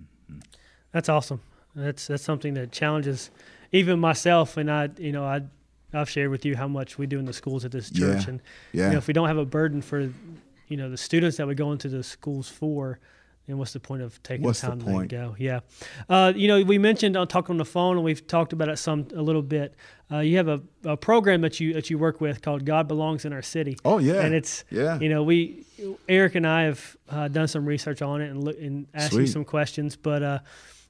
[0.91, 1.41] That's awesome.
[1.77, 3.31] That's that's something that challenges
[3.71, 4.57] even myself.
[4.57, 5.43] And I, you know, I
[5.95, 8.31] I've shared with you how much we do in the schools at this church, yeah.
[8.31, 8.87] and yeah.
[8.87, 10.01] you know, if we don't have a burden for,
[10.69, 12.99] you know, the students that we go into the schools for,
[13.47, 15.37] then what's the point of taking what's the time the to go?
[15.39, 15.61] Yeah,
[16.09, 18.79] uh, you know, we mentioned on talking on the phone, and we've talked about it
[18.79, 19.75] some a little bit.
[20.11, 23.25] Uh, you have a, a program that you that you work with called God Belongs
[23.25, 23.77] in Our City.
[23.85, 25.65] Oh yeah, and it's yeah, you know, we
[26.09, 29.27] Eric and I have uh, done some research on it and look, and asked you
[29.27, 30.39] some questions, but uh,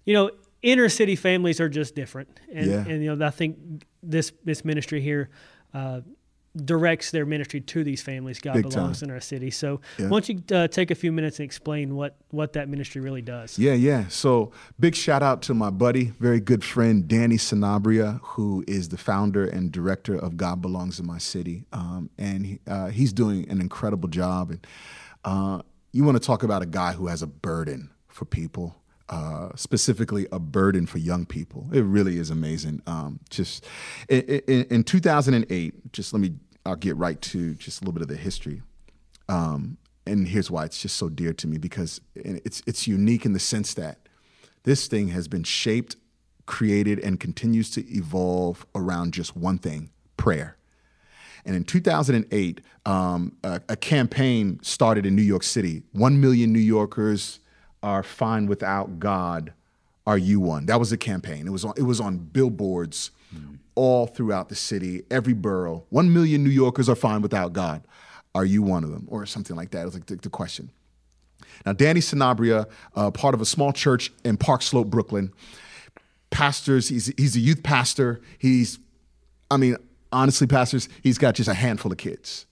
[0.04, 0.30] you know,
[0.64, 2.78] inner city families are just different, and, yeah.
[2.78, 5.28] and you know, I think this this ministry here
[5.74, 6.00] uh,
[6.56, 8.40] directs their ministry to these families.
[8.40, 9.10] God Big belongs time.
[9.10, 9.50] in our city.
[9.50, 10.08] So, yeah.
[10.08, 13.22] why don't you uh, take a few minutes and explain what what that ministry really
[13.22, 13.58] does?
[13.58, 14.08] Yeah, yeah.
[14.08, 18.98] So, big shout out to my buddy, very good friend, Danny Sanabria, who is the
[18.98, 23.48] founder and director of God Belongs in My City, um, and he, uh, he's doing
[23.50, 24.50] an incredible job.
[24.50, 24.66] And
[25.24, 25.60] uh,
[25.92, 28.76] you want to talk about a guy who has a burden for people
[29.08, 31.68] uh, specifically a burden for young people.
[31.72, 32.82] It really is amazing.
[32.86, 33.64] Um, just
[34.08, 38.02] in, in, in, 2008, just let me, I'll get right to just a little bit
[38.02, 38.62] of the history.
[39.28, 43.32] Um, and here's why it's just so dear to me because it's it's unique in
[43.32, 43.98] the sense that
[44.64, 45.96] this thing has been shaped,
[46.46, 50.56] created, and continues to evolve around just one thing: prayer.
[51.46, 55.82] And in 2008, um, a, a, campaign started in New York City.
[55.92, 57.40] One million New Yorkers
[57.84, 59.52] are fine without God.
[60.06, 60.66] Are you one?
[60.66, 61.46] That was the campaign.
[61.46, 63.58] It was on, it was on billboards mm.
[63.74, 65.84] all throughout the city, every borough.
[65.90, 67.86] One million New Yorkers are fine without God.
[68.34, 69.06] Are you one of them?
[69.08, 69.82] Or something like that.
[69.82, 70.70] It was like the, the question.
[71.66, 75.32] Now, Danny Sanabria, uh, part of a small church in Park Slope, Brooklyn,
[76.30, 78.22] pastors, he's, he's a youth pastor.
[78.38, 78.78] He's,
[79.50, 79.76] I mean,
[80.10, 82.46] honestly, pastors, he's got just a handful of kids.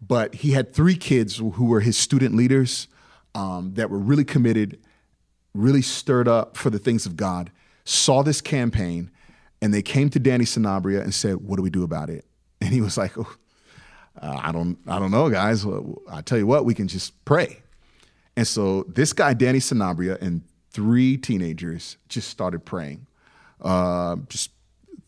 [0.00, 2.88] But he had three kids who were his student leaders
[3.38, 4.80] um, that were really committed,
[5.54, 7.52] really stirred up for the things of God,
[7.84, 9.10] saw this campaign,
[9.62, 12.24] and they came to Danny Sanabria and said, "What do we do about it?"
[12.60, 13.36] And he was like, oh,
[14.20, 15.64] uh, "I don't, I don't know, guys.
[16.10, 17.60] I tell you what, we can just pray."
[18.36, 23.06] And so this guy, Danny Sanabria, and three teenagers just started praying.
[23.60, 24.50] Uh, just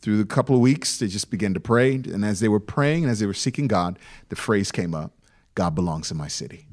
[0.00, 1.94] through a couple of weeks, they just began to pray.
[1.94, 5.12] And as they were praying and as they were seeking God, the phrase came up
[5.56, 6.68] God belongs in my city.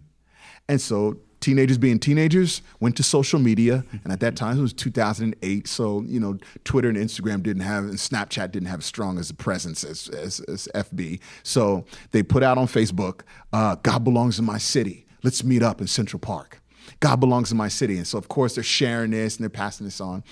[0.70, 4.74] And so teenagers being teenagers went to social media and at that time it was
[4.74, 9.20] 2008 so you know twitter and instagram didn't have and snapchat didn't have as strong
[9.20, 13.22] as a presence as, as, as fb so they put out on facebook
[13.54, 15.06] uh, god belongs in my city.
[15.24, 16.62] Let's meet up in central park.
[17.00, 19.86] God belongs in my city, and so of course they're sharing this and they're passing
[19.86, 20.24] this on,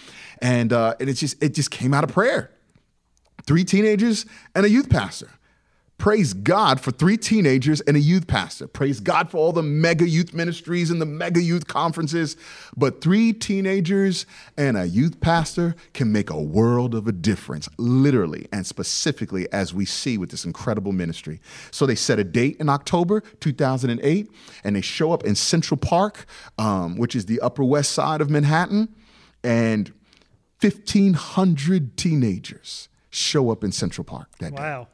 [0.41, 2.51] and uh, and it just it just came out of prayer.
[3.45, 5.29] Three teenagers and a youth pastor
[5.97, 8.67] Praise God for three teenagers and a youth pastor.
[8.67, 12.35] Praise God for all the mega youth ministries and the mega youth conferences.
[12.75, 14.25] But three teenagers
[14.57, 19.73] and a youth pastor can make a world of a difference, literally and specifically, as
[19.73, 21.39] we see with this incredible ministry.
[21.71, 24.29] So they set a date in October 2008,
[24.65, 26.25] and they show up in Central Park,
[26.57, 28.93] um, which is the Upper West Side of Manhattan,
[29.43, 29.93] and
[30.59, 34.83] 1,500 teenagers show up in Central Park that wow.
[34.83, 34.89] day.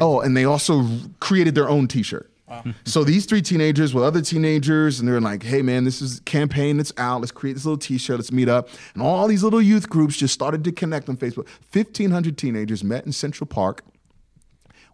[0.00, 0.84] Oh, and they also
[1.20, 2.30] created their own T-shirt.
[2.84, 6.22] So these three teenagers with other teenagers, and they're like, "Hey, man, this is a
[6.22, 7.20] campaign that's out.
[7.20, 8.16] Let's create this little T-shirt.
[8.16, 11.46] Let's meet up." And all these little youth groups just started to connect on Facebook.
[11.70, 13.84] Fifteen hundred teenagers met in Central Park,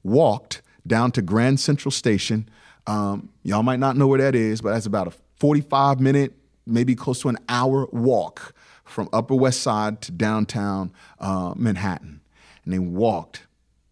[0.02, 2.48] walked down to Grand Central Station.
[2.88, 6.32] Um, y'all might not know where that is, but that's about a forty-five minute,
[6.66, 8.52] maybe close to an hour walk
[8.84, 12.20] from Upper West Side to downtown uh, Manhattan.
[12.64, 13.46] And they walked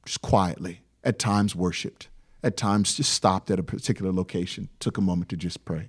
[0.04, 0.81] just quietly.
[1.04, 2.08] At times, worshipped
[2.42, 5.88] at times just stopped at a particular location, took a moment to just pray.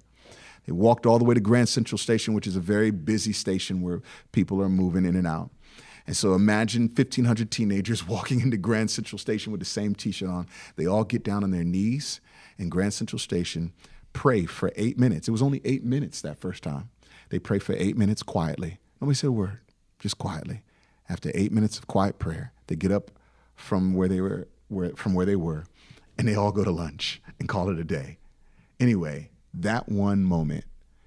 [0.65, 3.81] They walked all the way to Grand Central Station, which is a very busy station
[3.81, 5.49] where people are moving in and out.
[6.05, 10.29] And so imagine 1,500 teenagers walking into Grand Central Station with the same t shirt
[10.29, 10.47] on.
[10.75, 12.21] They all get down on their knees
[12.57, 13.73] in Grand Central Station,
[14.13, 15.27] pray for eight minutes.
[15.27, 16.89] It was only eight minutes that first time.
[17.29, 18.77] They pray for eight minutes quietly.
[19.01, 19.59] Nobody said a word,
[19.97, 20.61] just quietly.
[21.09, 23.11] After eight minutes of quiet prayer, they get up
[23.55, 25.65] from where they were, where, from where they were,
[26.17, 28.17] and they all go to lunch and call it a day.
[28.79, 30.65] Anyway, that one moment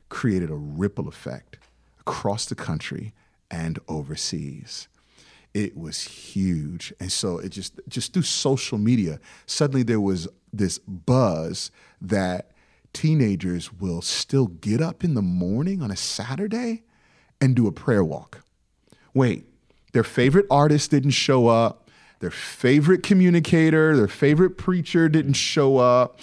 [0.08, 1.58] created a ripple effect
[2.00, 3.12] across the country
[3.50, 4.88] and overseas.
[5.54, 6.92] It was huge.
[7.00, 12.50] And so it just just through social media, suddenly there was this buzz that
[12.92, 16.84] teenagers will still get up in the morning on a Saturday
[17.40, 18.42] and do a prayer walk.
[19.12, 19.46] Wait,
[19.92, 21.85] their favorite artist didn't show up
[22.20, 26.20] their favorite communicator, their favorite preacher didn't show up.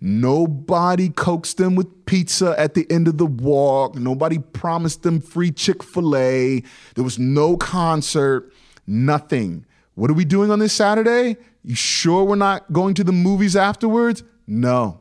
[0.00, 3.94] Nobody coaxed them with pizza at the end of the walk.
[3.94, 6.62] Nobody promised them free Chick fil A.
[6.94, 8.52] There was no concert,
[8.86, 9.64] nothing.
[9.94, 11.36] What are we doing on this Saturday?
[11.62, 14.22] You sure we're not going to the movies afterwards?
[14.46, 15.00] No.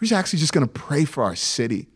[0.00, 1.88] We're actually just going to pray for our city.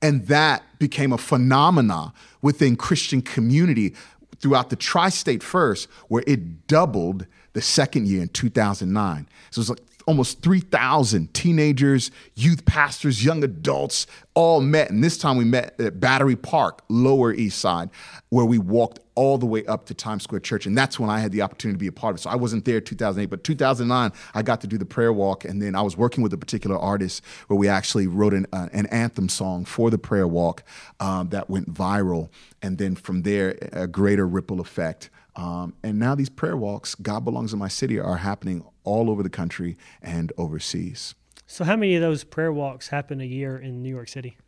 [0.00, 3.94] And that became a phenomena within Christian community
[4.42, 9.28] throughout the tri state first, where it doubled the second year in 2009.
[9.50, 14.90] So it was like almost 3,000 teenagers, youth pastors, young adults all met.
[14.90, 17.90] And this time we met at Battery Park, Lower East Side,
[18.30, 20.64] where we walked all the way up to Times Square Church.
[20.66, 22.22] And that's when I had the opportunity to be a part of it.
[22.22, 25.44] So I wasn't there 2008, but 2009, I got to do the prayer walk.
[25.44, 28.68] And then I was working with a particular artist where we actually wrote an, uh,
[28.72, 30.62] an anthem song for the prayer walk
[31.00, 32.30] um, that went viral.
[32.62, 35.10] And then from there, a greater ripple effect.
[35.36, 39.22] Um, and now these prayer walks, God Belongs in My City, are happening all over
[39.22, 41.14] the country and overseas.
[41.52, 44.38] So, how many of those prayer walks happen a year in New York City?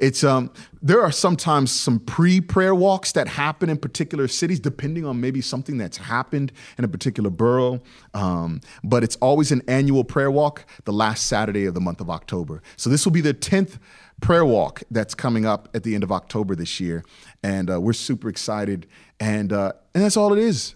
[0.00, 0.50] It's um,
[0.82, 5.78] there are sometimes some pre-prayer walks that happen in particular cities, depending on maybe something
[5.78, 7.80] that's happened in a particular borough.
[8.12, 12.10] Um, but it's always an annual prayer walk, the last Saturday of the month of
[12.10, 12.60] October.
[12.76, 13.78] So this will be the tenth
[14.20, 17.04] prayer walk that's coming up at the end of October this year,
[17.42, 18.86] and uh, we're super excited.
[19.20, 20.74] And uh, and that's all it is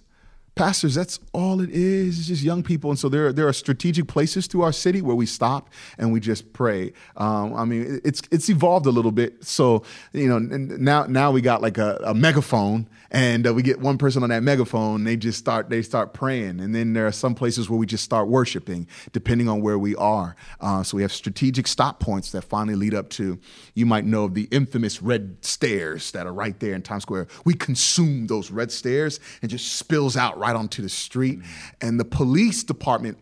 [0.54, 2.18] pastors that's all it is.
[2.18, 2.90] It's just young people.
[2.90, 6.20] And so there, there are strategic places to our city where we stop and we
[6.20, 6.92] just pray.
[7.16, 9.44] Um, i mean it's it's evolved a little bit.
[9.44, 13.80] So you know now now we got like a, a megaphone and uh, we get
[13.80, 16.60] one person on that megaphone they just start they start praying.
[16.60, 19.96] And then there are some places where we just start worshiping depending on where we
[19.96, 20.36] are.
[20.60, 23.38] Uh, so we have strategic stop points that finally lead up to
[23.74, 27.26] you might know of the infamous red stairs that are right there in times square
[27.44, 31.38] we consume those red stairs and just spills out right onto the street.
[31.38, 31.86] Mm-hmm.
[31.86, 33.18] And the police department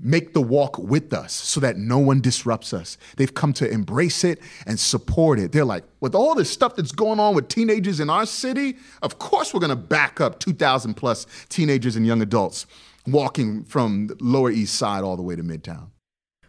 [0.00, 2.98] make the walk with us so that no one disrupts us.
[3.16, 5.52] They've come to embrace it and support it.
[5.52, 9.18] They're like, with all this stuff that's going on with teenagers in our city, of
[9.18, 12.66] course we're going to back up 2,000 plus teenagers and young adults
[13.06, 15.88] walking from Lower East Side all the way to Midtown.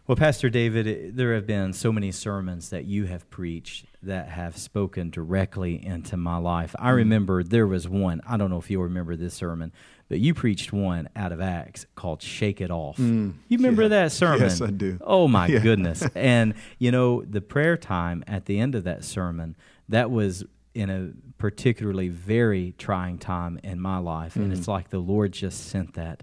[0.06, 4.56] Well, Pastor David, there have been so many sermons that you have preached that have
[4.56, 6.76] spoken directly into my life.
[6.78, 6.96] I mm.
[6.96, 9.72] remember there was one, I don't know if you'll remember this sermon,
[10.08, 12.98] but you preached one out of Acts called Shake It Off.
[12.98, 13.88] Mm, you remember yeah.
[13.88, 14.42] that sermon?
[14.42, 14.96] Yes, I do.
[15.00, 15.58] Oh, my yeah.
[15.58, 16.04] goodness.
[16.14, 19.56] and, you know, the prayer time at the end of that sermon,
[19.88, 24.34] that was in a particularly very trying time in my life.
[24.34, 24.44] Mm.
[24.44, 24.68] And it's mm.
[24.68, 26.22] like the Lord just sent that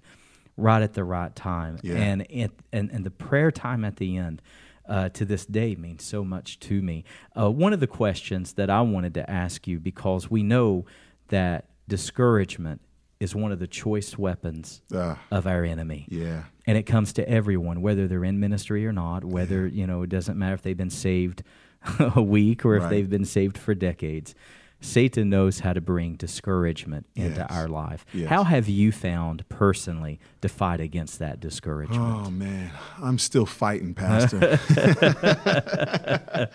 [0.58, 1.80] right at the right time.
[1.82, 1.96] Yeah.
[1.96, 4.42] And, it, and, and the prayer time at the end,
[4.88, 7.06] uh, to this day means so much to me.
[7.40, 10.86] Uh, one of the questions that I wanted to ask you, because we know
[11.30, 12.82] that discouragement
[13.20, 16.06] is one of the choice weapons uh, of our enemy.
[16.10, 16.44] Yeah.
[16.68, 19.82] And it comes to everyone, whether they're in ministry or not, whether, yeah.
[19.82, 21.44] you know, it doesn't matter if they've been saved
[22.00, 22.90] a week or if right.
[22.90, 24.36] they've been saved for decades.
[24.84, 27.48] Satan knows how to bring discouragement into Yes.
[27.50, 28.06] our life.
[28.14, 28.30] Yes.
[28.30, 32.02] How have you found personally to fight against that discouragement?
[32.02, 32.70] Oh man,
[33.02, 34.40] I'm still fighting, Pastor.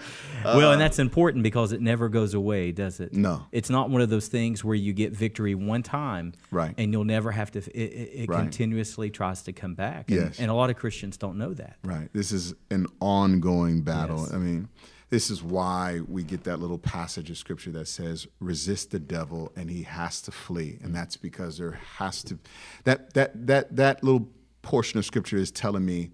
[0.45, 3.13] well, and uh, that's important because it never goes away, does it?
[3.13, 3.47] No.
[3.53, 6.75] It's not one of those things where you get victory one time, Right.
[6.79, 7.59] And you'll never have to.
[7.59, 8.41] It, it, it Right.
[8.43, 10.11] continuously tries to come back.
[10.11, 10.39] And, Yes.
[10.39, 11.77] and a lot of Christians don't know that.
[11.85, 12.09] Right.
[12.13, 14.21] This is an ongoing battle.
[14.21, 14.33] Yes.
[14.35, 14.69] I mean,
[15.11, 19.53] this is why we get that little passage of scripture that says, resist the devil
[19.57, 20.79] and he has to flee.
[20.83, 22.39] And that's because there has to
[22.85, 24.29] that that that that little
[24.63, 26.11] portion of scripture is telling me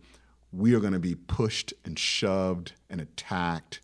[0.53, 3.81] we are going to be pushed and shoved and attacked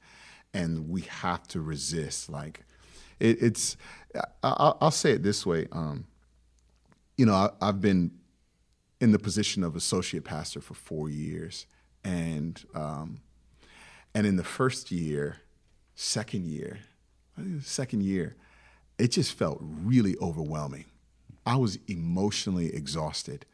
[0.54, 2.30] and we have to resist.
[2.30, 2.64] Like
[3.18, 3.76] it, it's
[4.14, 5.66] I, I, I'll say it this way.
[5.72, 6.06] Um,
[7.16, 8.12] you know, I, I've been
[9.00, 11.66] in the position of associate pastor for four years,
[12.04, 13.20] and um,
[14.14, 15.38] and in the first year,
[15.94, 16.78] second year,
[17.36, 18.36] I think it was second year,
[18.98, 20.86] it just felt really overwhelming.
[21.46, 23.46] I was emotionally exhausted,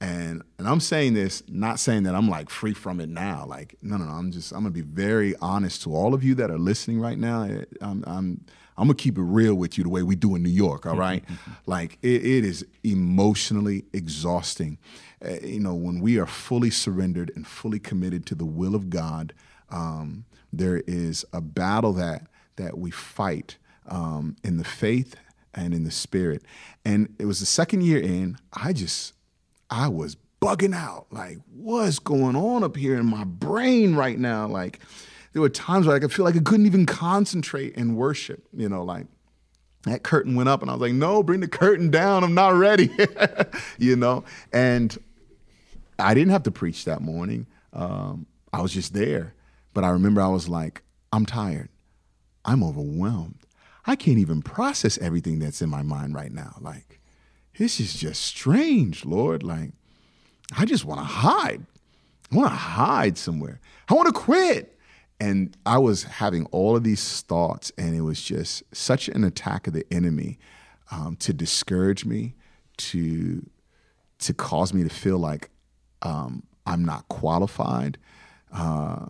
[0.00, 3.44] and and I'm saying this not saying that I'm like free from it now.
[3.46, 4.12] Like no, no, no.
[4.12, 7.18] I'm just I'm gonna be very honest to all of you that are listening right
[7.18, 7.42] now.
[7.80, 8.44] I'm I'm
[8.76, 10.86] I'm gonna keep it real with you the way we do in New York.
[10.86, 11.24] All right,
[11.66, 14.78] like it, it is emotionally exhausting.
[15.24, 18.90] Uh, you know, when we are fully surrendered and fully committed to the will of
[18.90, 19.34] God,
[19.70, 23.56] um, there is a battle that that we fight
[23.86, 25.16] um, in the faith
[25.54, 26.42] and in the spirit.
[26.84, 28.38] And it was the second year in.
[28.52, 29.14] I just
[29.68, 31.06] I was bugging out.
[31.10, 34.46] Like, what's going on up here in my brain right now?
[34.46, 34.80] Like,
[35.32, 38.46] there were times where I could feel like I couldn't even concentrate in worship.
[38.52, 39.06] You know, like
[39.84, 42.24] that curtain went up, and I was like, no, bring the curtain down.
[42.24, 42.90] I'm not ready.
[43.78, 44.96] you know, and
[45.98, 47.46] I didn't have to preach that morning.
[47.72, 49.34] Um, I was just there.
[49.72, 51.68] But I remember I was like, I'm tired.
[52.44, 53.46] I'm overwhelmed.
[53.86, 56.56] I can't even process everything that's in my mind right now.
[56.60, 57.00] Like,
[57.58, 59.42] this is just strange, Lord.
[59.42, 59.72] Like,
[60.56, 61.64] I just want to hide.
[62.32, 63.60] I want to hide somewhere.
[63.88, 64.76] I want to quit.
[65.18, 69.66] And I was having all of these thoughts, and it was just such an attack
[69.66, 70.38] of the enemy
[70.90, 72.34] um, to discourage me,
[72.78, 73.48] to
[74.20, 75.50] to cause me to feel like
[76.02, 77.98] um, I'm not qualified,
[78.52, 79.06] uh,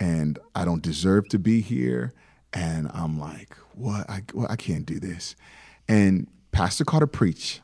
[0.00, 2.12] and I don't deserve to be here.
[2.52, 4.08] And I'm like, what?
[4.10, 5.36] I, I can't do this.
[5.86, 7.60] And Pastor Carter preached,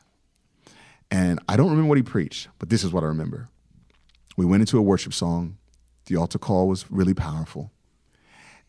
[1.11, 3.49] and I don't remember what he preached, but this is what I remember.
[4.37, 5.57] We went into a worship song.
[6.05, 7.71] The altar call was really powerful.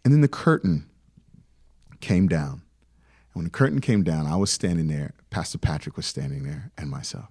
[0.04, 0.88] And then the curtain
[2.00, 2.62] came down.
[3.32, 5.14] And when the curtain came down, I was standing there.
[5.30, 7.26] Pastor Patrick was standing there, and myself.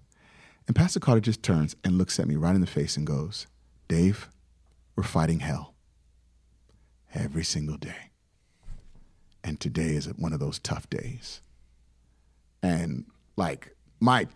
[0.67, 3.47] And Pastor Carter just turns and looks at me right in the face and goes,
[3.87, 4.29] Dave,
[4.95, 5.73] we're fighting hell
[7.17, 8.11] every single day.
[9.43, 11.41] And today is one of those tough days.
[12.61, 14.27] And like my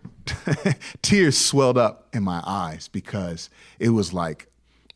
[1.01, 4.47] tears swelled up in my eyes because it was like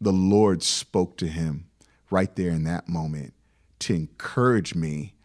[0.02, 1.68] the Lord spoke to him
[2.10, 3.34] right there in that moment
[3.80, 5.16] to encourage me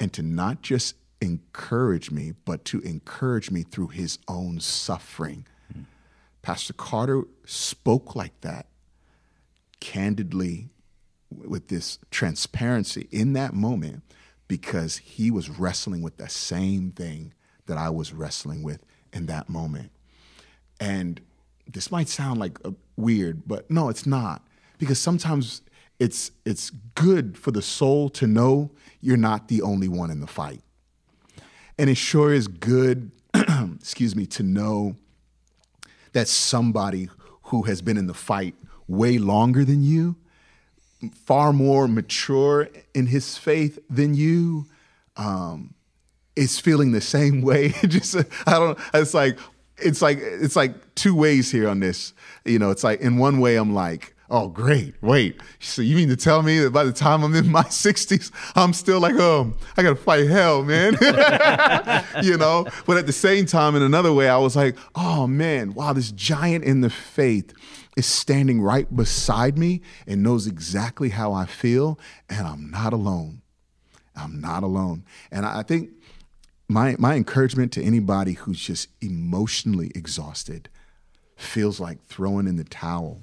[0.00, 5.46] and to not just encourage me, but to encourage me through his own suffering.
[5.72, 5.82] Hmm.
[6.42, 8.66] Pastor Carter spoke like that
[9.80, 10.70] candidly
[11.32, 14.02] with this transparency in that moment
[14.48, 17.32] because he was wrestling with the same thing
[17.66, 19.90] that I was wrestling with in that moment.
[20.80, 21.20] And
[21.66, 24.42] this might sound like uh, weird, but no, it's not.
[24.78, 25.62] Because sometimes
[25.98, 30.26] it's it's good for the soul to know you're not the only one in the
[30.26, 30.60] fight.
[31.78, 33.12] And it sure is good,
[33.74, 34.96] excuse me, to know
[36.12, 37.08] that somebody
[37.44, 38.54] who has been in the fight
[38.86, 40.16] way longer than you,
[41.10, 44.66] far more mature in his faith than you,
[45.16, 45.74] um,
[46.36, 47.70] is feeling the same way.
[47.86, 48.78] Just I don't.
[48.94, 49.38] It's like
[49.78, 52.12] it's like it's like two ways here on this.
[52.44, 55.40] You know, it's like in one way I'm like, oh great, wait.
[55.60, 58.72] So you mean to tell me that by the time I'm in my 60s, I'm
[58.72, 60.96] still like, oh, I gotta fight hell, man.
[62.22, 62.66] you know.
[62.86, 66.10] But at the same time, in another way, I was like, oh man, wow, this
[66.10, 67.52] giant in the faith
[67.96, 73.42] is standing right beside me and knows exactly how I feel, and I'm not alone.
[74.16, 75.04] I'm not alone.
[75.30, 75.90] And I think
[76.68, 80.68] my my encouragement to anybody who's just emotionally exhausted
[81.36, 83.22] feels like throwing in the towel.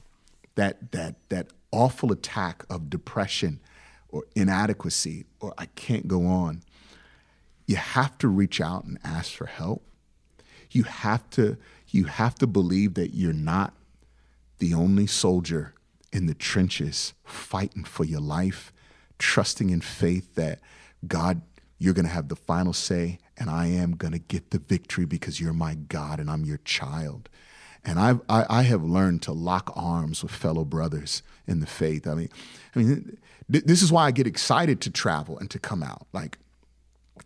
[0.55, 3.60] That that that awful attack of depression
[4.10, 6.63] or inadequacy or I can't go on.
[7.65, 9.84] You have to reach out and ask for help.
[10.72, 11.57] You have to
[11.88, 13.74] you have to believe that you're not
[14.60, 15.74] the only soldier
[16.12, 18.72] in the trenches fighting for your life,
[19.18, 20.60] trusting in faith that
[21.07, 21.41] God
[21.80, 25.05] you're going to have the final say, and I am going to get the victory
[25.05, 27.30] because you're my God and I'm your child.
[27.86, 32.05] And I've, I, I have learned to lock arms with fellow brothers in the faith.
[32.05, 32.30] I mean,
[32.76, 33.18] I mean,
[33.49, 36.05] th- this is why I get excited to travel and to come out.
[36.12, 36.38] Like,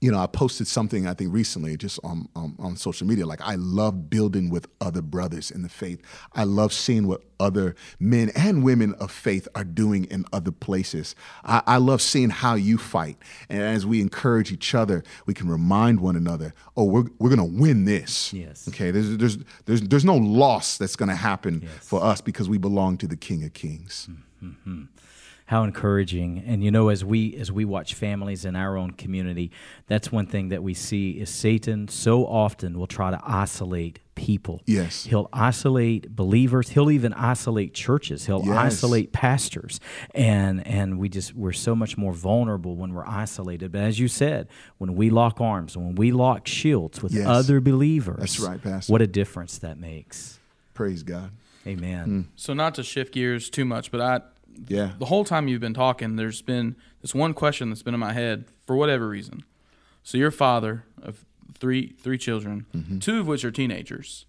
[0.02, 3.26] you know, I posted something I think recently just on, on, on social media.
[3.26, 6.02] Like, I love building with other brothers in the faith.
[6.34, 11.16] I love seeing what other men and women of faith are doing in other places.
[11.44, 13.18] I, I love seeing how you fight,
[13.50, 17.44] and as we encourage each other, we can remind one another, "Oh, we're we're gonna
[17.44, 18.68] win this." Yes.
[18.70, 18.92] Okay.
[18.92, 23.08] There's there's there's there's no loss that's gonna happen for us because we belong to
[23.08, 24.08] the King of Kings.
[24.44, 24.84] Mm-hmm.
[25.54, 29.52] How encouraging and you know as we as we watch families in our own community
[29.86, 34.62] that's one thing that we see is satan so often will try to isolate people
[34.66, 35.04] Yes.
[35.04, 38.58] he'll isolate believers he'll even isolate churches he'll Yes.
[38.58, 39.80] isolate pastors
[40.16, 44.08] and and we just we're so much more vulnerable when we're isolated but as you
[44.08, 44.48] said
[44.80, 47.28] when we lock arms when we lock shields with Yes.
[47.28, 48.92] other believers That's right, Pastor.
[48.92, 50.40] what a difference that makes
[50.74, 51.30] Praise God.
[51.68, 52.22] amen hmm.
[52.36, 54.22] So not to shift gears too much, but I
[54.68, 54.92] Yeah.
[55.00, 58.14] the whole time you've been talking, there's been this one question that's been in my
[58.14, 59.44] head for whatever reason.
[60.04, 61.26] So you're a father of
[61.58, 64.26] three three children, two of which are teenagers.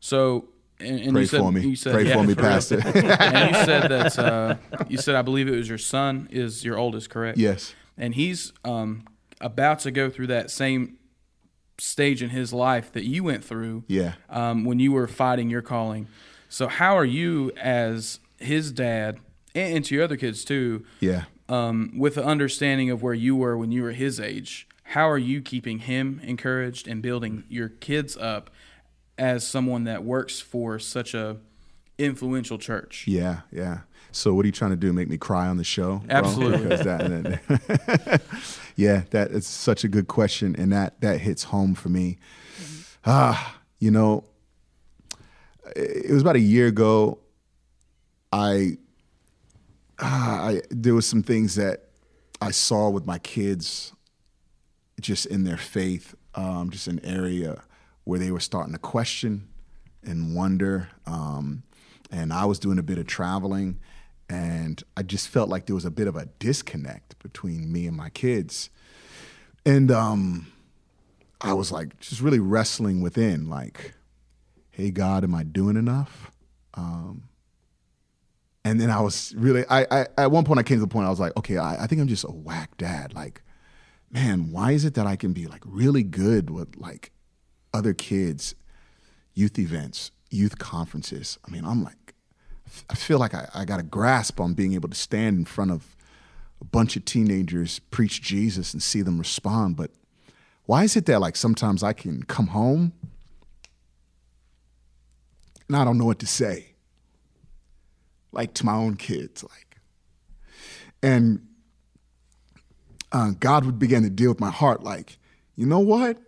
[0.00, 0.48] So
[0.78, 1.12] and, and Mm-hmm.
[1.12, 1.60] Pray you said, for me.
[1.60, 2.34] You said, Pray yeah, for me.
[2.34, 2.80] Pastor.
[2.84, 4.56] and you said that uh,
[4.88, 7.36] you said I believe it was your son is your oldest, correct?
[7.38, 7.74] yes.
[7.98, 9.04] and he's um,
[9.40, 10.96] about to go through that same
[11.78, 14.12] stage in his life that you went through Yeah.
[14.28, 16.08] um, when you were fighting your calling.
[16.48, 19.18] So, how are you, as his dad,
[19.54, 21.24] and, and to your other kids too, Yeah.
[21.48, 24.66] um, with the understanding of where you were when you were his age?
[24.84, 28.50] How are you keeping him encouraged and building your kids up
[29.16, 31.36] as someone that works for such a
[31.98, 33.04] influential church?
[33.06, 33.80] Yeah, yeah.
[34.12, 34.92] So what are you trying to do?
[34.92, 36.02] Make me cry on the show?
[36.10, 36.66] Absolutely.
[36.66, 38.22] That, that-
[38.76, 42.18] yeah, that is such a good question, and that that hits home for me.
[43.06, 44.24] Ah, you know,
[45.76, 47.18] it was about a year ago.
[48.32, 48.78] I,
[50.00, 51.84] ah, I there was some things that
[52.40, 53.92] I saw with my kids,
[55.00, 57.62] just in their faith, um, just an area
[58.04, 59.48] where they were starting to question
[60.02, 60.88] and wonder.
[61.06, 61.62] Um,
[62.10, 63.78] and I was doing a bit of traveling,
[64.28, 67.96] and I just felt like there was a bit of a disconnect between me and
[67.96, 68.70] my kids.
[69.66, 70.50] And um,
[71.40, 73.94] I was like, just really wrestling within, like,
[74.70, 76.30] hey, God, am I doing enough?
[76.74, 77.24] Um,
[78.64, 81.06] and then I was really, I, I, at one point, I came to the point,
[81.06, 83.14] I was like, okay, I, I think I'm just a whack dad.
[83.14, 83.42] Like,
[84.10, 87.10] man, why is it that I can be like really good with like
[87.72, 88.54] other kids,
[89.34, 91.38] youth events, youth conferences?
[91.46, 92.14] I mean, I'm like,
[92.88, 95.70] I feel like I, I got a grasp on being able to stand in front
[95.70, 95.96] of
[96.60, 99.76] a bunch of teenagers, preach Jesus, and see them respond.
[99.76, 99.90] But
[100.66, 102.92] why is it that like sometimes I can come home
[105.66, 106.69] and I don't know what to say,
[108.32, 109.78] like to my own kids, like,
[111.02, 111.46] and
[113.12, 115.18] uh, God would begin to deal with my heart, like,
[115.56, 116.18] you know what?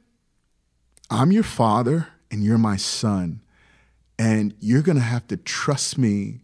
[1.10, 3.40] I'm your father and you're my son,
[4.18, 6.40] and you're gonna have to trust me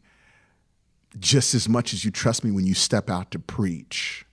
[1.18, 4.24] just as much as you trust me when you step out to preach.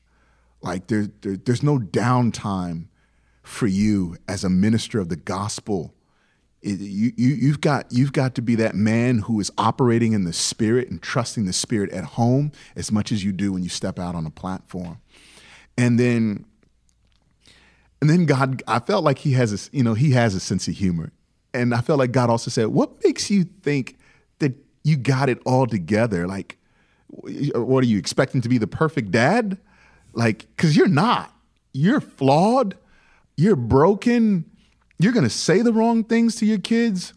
[0.61, 2.87] Like there, there, there's no downtime
[3.43, 5.94] for you as a minister of the gospel.
[6.65, 10.33] You, you, you've got you've got to be that man who is operating in the
[10.33, 13.99] spirit and trusting the spirit at home as much as you do when you step
[13.99, 14.99] out on a platform.
[15.77, 16.45] And then,
[18.01, 20.67] and then God, I felt like He has a you know He has a sense
[20.67, 21.11] of humor,
[21.53, 23.99] and I felt like God also said, "What makes you think
[24.39, 24.53] that
[24.83, 26.25] you got it all together?
[26.25, 26.57] Like,
[27.09, 29.59] what are you expecting to be the perfect dad?
[30.13, 31.31] Like, because you're not.
[31.73, 32.75] You're flawed.
[33.37, 34.45] You're broken.
[34.97, 37.13] You're going to say the wrong things to your kids.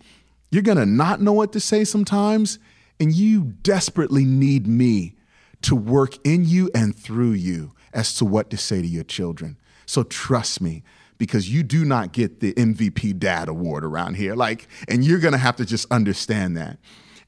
[0.50, 2.58] You're going to not know what to say sometimes.
[3.00, 5.14] And you desperately need me
[5.62, 9.56] to work in you and through you as to what to say to your children.
[9.86, 10.82] So trust me
[11.16, 14.34] because you do not get the MVP dad award around here.
[14.34, 16.78] Like, and you're going to have to just understand that.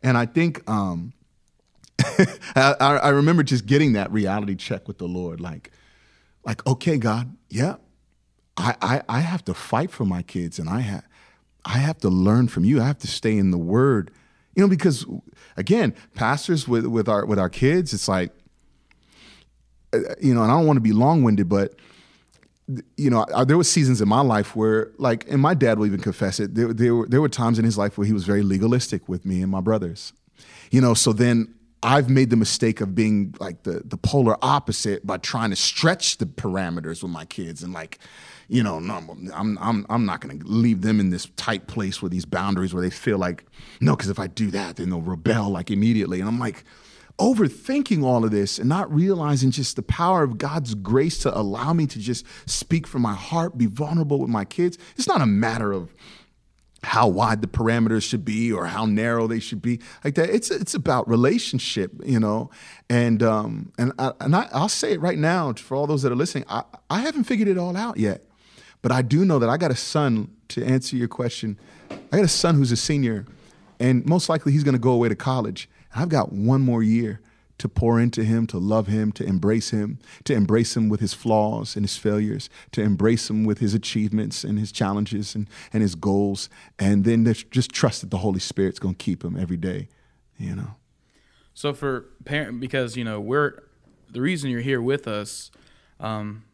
[0.02, 1.12] And I think, um,
[2.56, 5.70] I, I remember just getting that reality check with the Lord, like,
[6.44, 7.76] like, okay, God, yeah,
[8.60, 11.04] I, I, I have to fight for my kids, and I have,
[11.64, 12.80] I have to learn from you.
[12.80, 14.10] I have to stay in the Word,
[14.54, 15.06] you know, because
[15.56, 18.32] again, pastors with with our with our kids, it's like,
[19.92, 21.74] uh, you know, and I don't want to be long winded, but
[22.96, 25.86] you know, I, there were seasons in my life where, like, and my dad will
[25.86, 26.54] even confess it.
[26.54, 29.24] There, there were there were times in his life where he was very legalistic with
[29.24, 30.12] me and my brothers.
[30.70, 35.06] You know, so then I've made the mistake of being like the the polar opposite
[35.06, 37.98] by trying to stretch the parameters with my kids and like,
[38.48, 38.94] you know, no,
[39.34, 42.74] I'm I'm I'm not going to leave them in this tight place with these boundaries
[42.74, 43.46] where they feel like
[43.80, 46.20] no, because if I do that, then they'll rebel like immediately.
[46.20, 46.64] And I'm like
[47.18, 51.72] overthinking all of this and not realizing just the power of God's grace to allow
[51.74, 54.78] me to just speak from my heart, be vulnerable with my kids.
[54.96, 55.94] It's not a matter of
[56.82, 60.30] how wide the parameters should be or how narrow they should be like that.
[60.30, 62.50] It's it's about relationship you know?
[62.88, 66.12] And um and I, and I, I'll say it right now for all those that
[66.12, 68.24] are listening I, I haven't figured it all out yet
[68.82, 71.58] but I do know that I got a son to answer your question
[72.12, 73.26] I got a son who's a senior
[73.78, 75.68] and most likely he's going to go away to college.
[75.94, 77.20] I've got one more year
[77.60, 81.12] to pour into him, to love him, to embrace him, to embrace him with his
[81.12, 85.82] flaws and his failures, to embrace him with his achievements and his challenges and, and
[85.82, 86.48] his goals,
[86.78, 89.88] and then just trust that the Holy Spirit's going to keep him every day,
[90.38, 90.74] you know.
[91.52, 93.62] So for parent, because you know we're
[94.10, 95.50] the reason you're here with us
[96.00, 96.44] um,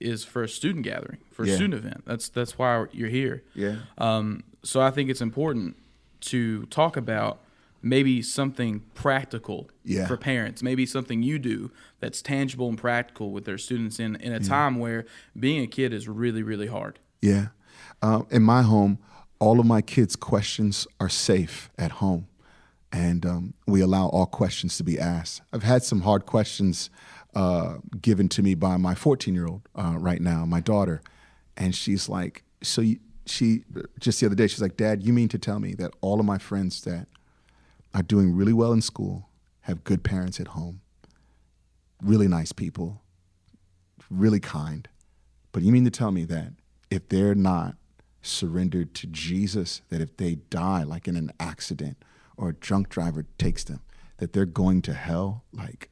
[0.00, 1.56] is for a student gathering, for a yeah.
[1.56, 2.04] student event.
[2.06, 3.42] That's that's why you're here.
[3.54, 3.76] Yeah.
[3.98, 5.76] Um, so I think it's important
[6.20, 7.40] to talk about
[7.84, 10.06] maybe something practical yeah.
[10.06, 11.70] for parents, maybe something you do
[12.00, 14.48] that's tangible and practical with their students in, in a yeah.
[14.48, 15.04] time where
[15.38, 16.98] being a kid is really, really hard.
[17.20, 17.48] Yeah.
[18.00, 18.98] Um, in my home,
[19.38, 22.26] all of my kids' questions are safe at home.
[22.90, 25.42] And um, we allow all questions to be asked.
[25.52, 26.88] I've had some hard questions
[27.34, 31.02] uh, given to me by my 14 year old uh, right now, my daughter.
[31.56, 33.64] And she's like, So you, she,
[33.98, 36.26] just the other day, she's like, Dad, you mean to tell me that all of
[36.26, 37.08] my friends that
[37.94, 39.28] are doing really well in school,
[39.62, 40.80] have good parents at home,
[42.02, 43.00] really nice people,
[44.10, 44.88] really kind.
[45.52, 46.52] But you mean to tell me that
[46.90, 47.76] if they're not
[48.20, 51.96] surrendered to Jesus, that if they die like in an accident
[52.36, 53.80] or a drunk driver takes them,
[54.18, 55.44] that they're going to hell?
[55.52, 55.90] Like,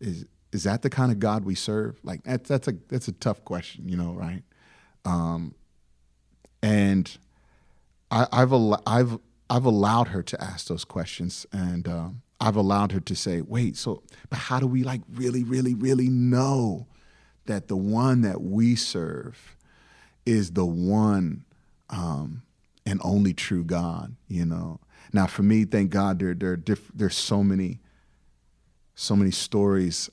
[0.00, 1.98] is is that the kind of God we serve?
[2.04, 4.42] Like that's that's a that's a tough question, you know, right?
[5.04, 5.54] Um,
[6.62, 7.16] and
[8.10, 8.52] I, I've
[8.86, 9.18] I've
[9.48, 13.76] I've allowed her to ask those questions and um, I've allowed her to say, wait,
[13.76, 16.86] so, but how do we like really, really, really know
[17.46, 19.56] that the one that we serve
[20.24, 21.44] is the one
[21.88, 22.42] um,
[22.84, 24.80] and only true God, you know?
[25.12, 27.80] Now, for me, thank God, there, there diff- there's so many,
[28.94, 30.10] so many stories.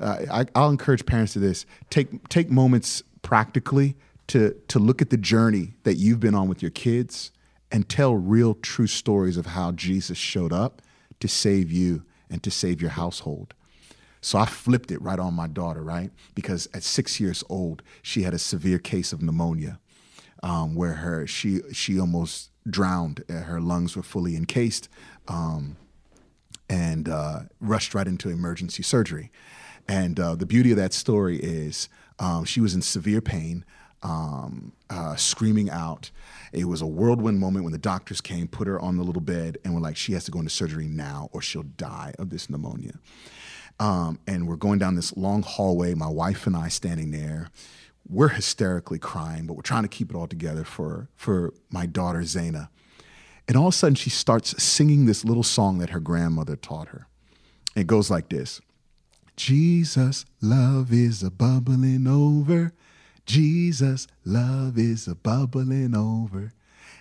[0.00, 3.96] Uh, I, I'll encourage parents to this: take take moments practically
[4.28, 7.32] to to look at the journey that you've been on with your kids,
[7.70, 10.82] and tell real, true stories of how Jesus showed up
[11.20, 13.54] to save you and to save your household.
[14.20, 16.10] So I flipped it right on my daughter, right?
[16.34, 19.78] Because at six years old, she had a severe case of pneumonia,
[20.42, 23.24] um, where her she she almost drowned.
[23.28, 24.88] Her lungs were fully encased,
[25.28, 25.76] um,
[26.68, 29.30] and uh, rushed right into emergency surgery.
[29.86, 31.88] And uh, the beauty of that story is
[32.18, 33.64] um, she was in severe pain
[34.02, 36.10] um, uh, screaming out.
[36.52, 39.58] It was a whirlwind moment when the doctors came, put her on the little bed,
[39.64, 42.48] and were like, she has to go into surgery now or she'll die of this
[42.48, 42.94] pneumonia.
[43.80, 47.48] Um, and we're going down this long hallway, my wife and I standing there.
[48.08, 52.20] We're hysterically crying, but we're trying to keep it all together for, for my daughter,
[52.20, 52.68] Zaina.
[53.46, 56.88] And all of a sudden, she starts singing this little song that her grandmother taught
[56.88, 57.06] her.
[57.76, 58.60] It goes like this
[59.36, 62.72] Jesus, love is a bubbling over
[63.28, 66.52] Jesus, love is a bubbling over.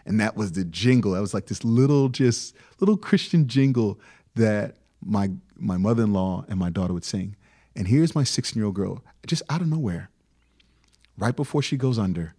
[0.06, 1.14] And that was the jingle.
[1.14, 4.00] That was like this little, just little Christian jingle
[4.36, 7.36] that my my mother-in-law and my daughter would sing.
[7.76, 10.10] And here's my 16-year-old girl, just out of nowhere,
[11.18, 12.36] right before she goes under,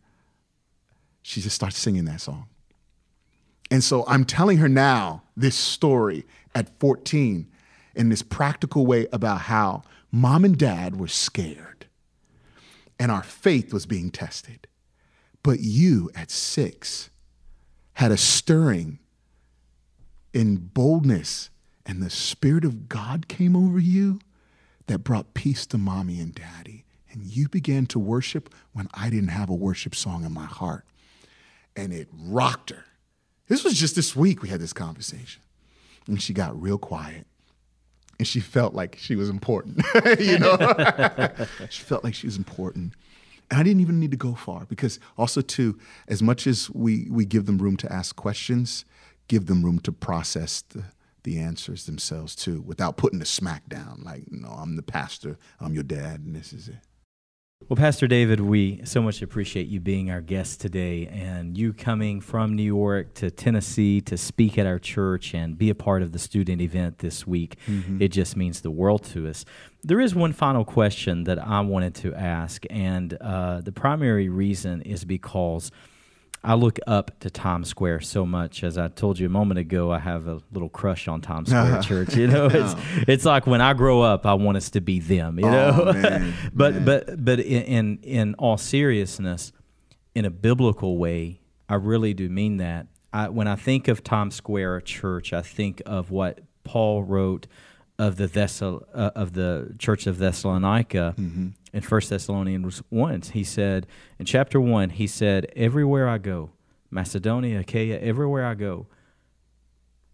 [1.22, 2.47] she just starts singing that song.
[3.70, 6.24] And so I'm telling her now this story
[6.55, 7.49] at 14
[7.95, 9.82] in this practical way about how
[10.12, 11.86] mom and dad were scared
[12.99, 14.66] and our faith was being tested.
[15.42, 17.11] But you at six
[17.94, 18.99] had a stirring
[20.32, 21.51] in boldness,
[21.86, 24.20] and the Spirit of God came over you
[24.86, 26.84] that brought peace to mommy and daddy.
[27.11, 30.84] And you began to worship when I didn't have a worship song in my heart.
[31.74, 32.84] And it rocked her.
[33.46, 35.42] This was just this week we had this conversation.
[36.07, 37.26] And she got real quiet
[38.19, 39.81] and she felt like she was important.
[40.19, 40.57] you know,
[41.71, 42.95] she felt like she was important.
[43.51, 47.09] And I didn't even need to go far because also too, as much as we
[47.11, 48.85] we give them room to ask questions,
[49.29, 50.85] give them room to process the
[51.25, 54.03] the answers themselves too, without putting the smack down.
[54.05, 56.77] Like, no, I'm the pastor, I'm your dad, and this is it.
[57.67, 62.23] Well, Pastor David, we so much appreciate you being our guest today and you coming
[62.23, 66.13] from New York to Tennessee to speak at our church and be a part of
[66.13, 67.57] the student event this week.
[67.67, 68.01] Mm-hmm.
[68.01, 69.45] It just means the world to us.
[69.83, 74.81] There is one final question that I wanted to ask, and uh, the primary reason
[74.83, 75.71] is because
[76.49, 78.64] I look up to Times Square so much.
[78.64, 81.82] As I told you a moment ago, I have a little crush on Times Square
[81.82, 82.16] Church.
[82.16, 83.05] You know, it's oh.
[83.07, 85.38] it's like when I grow up, I want us to be them.
[85.38, 86.84] You oh, know, man, but man.
[86.86, 89.53] but but in in all seriousness,
[90.14, 92.86] in a biblical way, I really do mean that.
[93.12, 97.46] I, when I think of Times Square Church, I think of what Paul wrote
[97.99, 103.44] of the Thessal, uh, of the Church of Thessalonica mm-hmm in First Thessalonians 1, he
[103.44, 103.86] said,
[104.18, 106.51] in chapter 1, he said, Everywhere I go,
[106.90, 108.86] Macedonia, Achaia, everywhere I go,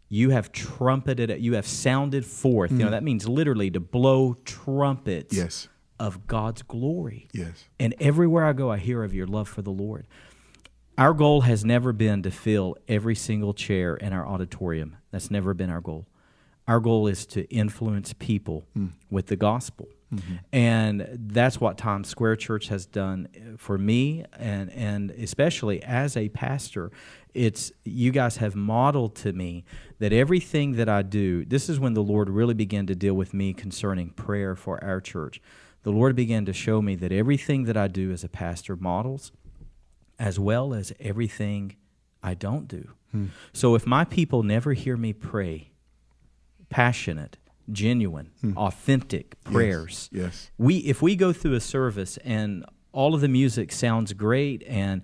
[0.08, 2.70] you have trumpeted, you have sounded forth.
[2.70, 2.78] Mm.
[2.78, 2.92] You know, mm.
[2.92, 5.68] that means literally to blow trumpets yes.
[5.98, 7.28] of God's glory.
[7.32, 7.64] Yes.
[7.78, 10.06] And everywhere I go, I hear of your love for the Lord.
[10.96, 14.96] Our goal has never been to fill every single chair in our auditorium.
[15.10, 16.06] That's never been our goal.
[16.66, 18.90] Our goal is to influence people mm.
[19.10, 19.88] with the gospel.
[20.14, 20.34] Mm-hmm.
[20.52, 26.28] And that's what Times Square Church has done for me, and, and especially as a
[26.30, 26.90] pastor.
[27.34, 29.64] It's you guys have modeled to me
[29.98, 33.34] that everything that I do, this is when the Lord really began to deal with
[33.34, 35.42] me concerning prayer for our church.
[35.82, 39.32] The Lord began to show me that everything that I do as a pastor models,
[40.18, 41.76] as well as everything
[42.22, 42.90] I don't do.
[43.10, 43.26] Hmm.
[43.52, 45.72] So if my people never hear me pray,
[46.70, 47.38] passionate,
[47.70, 48.56] genuine, hmm.
[48.56, 50.08] authentic prayers.
[50.12, 50.22] Yes.
[50.22, 50.50] yes.
[50.58, 55.02] We if we go through a service and all of the music sounds great and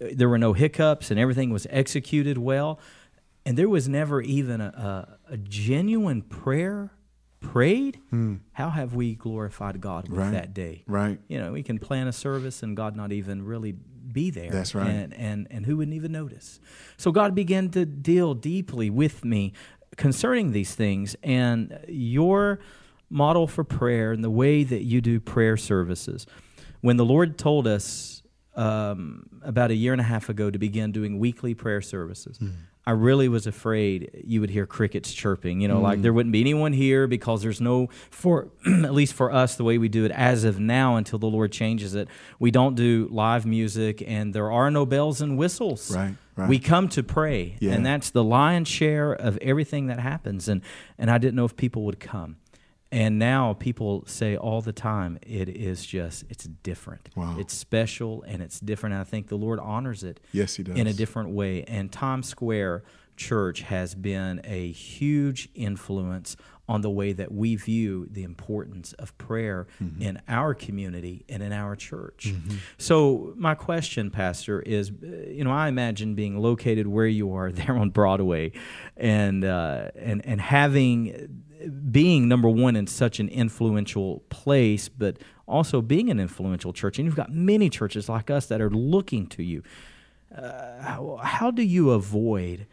[0.00, 2.78] there were no hiccups and everything was executed well
[3.46, 4.66] and there was never even a,
[5.28, 6.92] a, a genuine prayer
[7.40, 8.36] prayed hmm.
[8.52, 10.32] how have we glorified god with right.
[10.32, 13.72] that day right you know we can plan a service and god not even really
[13.72, 16.58] be there that's right and and, and who wouldn't even notice
[16.96, 19.52] so god began to deal deeply with me
[19.98, 22.60] concerning these things and your
[23.10, 26.26] model for prayer and the way that you do prayer services.
[26.80, 28.22] When the Lord told us
[28.54, 32.52] um, about a year and a half ago to begin doing weekly prayer services, mm.
[32.86, 35.60] I really was afraid you would hear crickets chirping.
[35.60, 35.82] You know, mm.
[35.82, 39.64] like there wouldn't be anyone here because there's no, for at least for us, the
[39.64, 43.08] way we do it as of now until the Lord changes it, we don't do
[43.10, 45.94] live music and there are no bells and whistles.
[45.94, 46.14] Right.
[46.38, 46.48] Right.
[46.48, 47.72] We come to pray, yeah.
[47.72, 50.48] and that's the lion's share of everything that happens.
[50.48, 50.62] And
[50.96, 52.36] and I didn't know if people would come.
[52.90, 57.10] And now people say all the time, it is just, it's different.
[57.14, 57.36] Wow.
[57.38, 58.94] It's special and it's different.
[58.94, 60.78] And I think the Lord honors it yes, he does.
[60.78, 61.64] in a different way.
[61.64, 62.84] And Times Square
[63.16, 66.36] Church has been a huge influence
[66.68, 70.02] on the way that we view the importance of prayer mm-hmm.
[70.02, 72.26] in our community and in our church.
[72.28, 72.56] Mm-hmm.
[72.76, 77.76] So, my question, Pastor, is you know, I imagine being located where you are there
[77.76, 78.52] on Broadway
[78.96, 81.44] and, uh, and, and having
[81.90, 86.98] being number one in such an influential place, but also being an influential church.
[86.98, 89.62] And you've got many churches like us that are looking to you.
[90.34, 92.66] Uh, how, how do you avoid,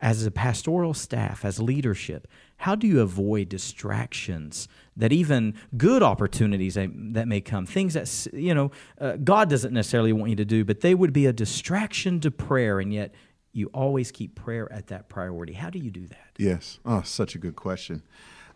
[0.00, 2.26] as a pastoral staff, as leadership,
[2.62, 8.54] how do you avoid distractions that even good opportunities that may come, things that, you
[8.54, 12.20] know, uh, God doesn't necessarily want you to do, but they would be a distraction
[12.20, 13.12] to prayer, and yet
[13.52, 15.54] you always keep prayer at that priority.
[15.54, 16.28] How do you do that?
[16.38, 16.78] Yes.
[16.84, 18.04] Oh, such a good question.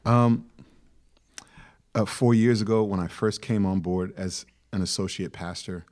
[0.04, 0.46] Um,
[1.92, 5.84] uh, four years ago, when I first came on board as an associate pastor,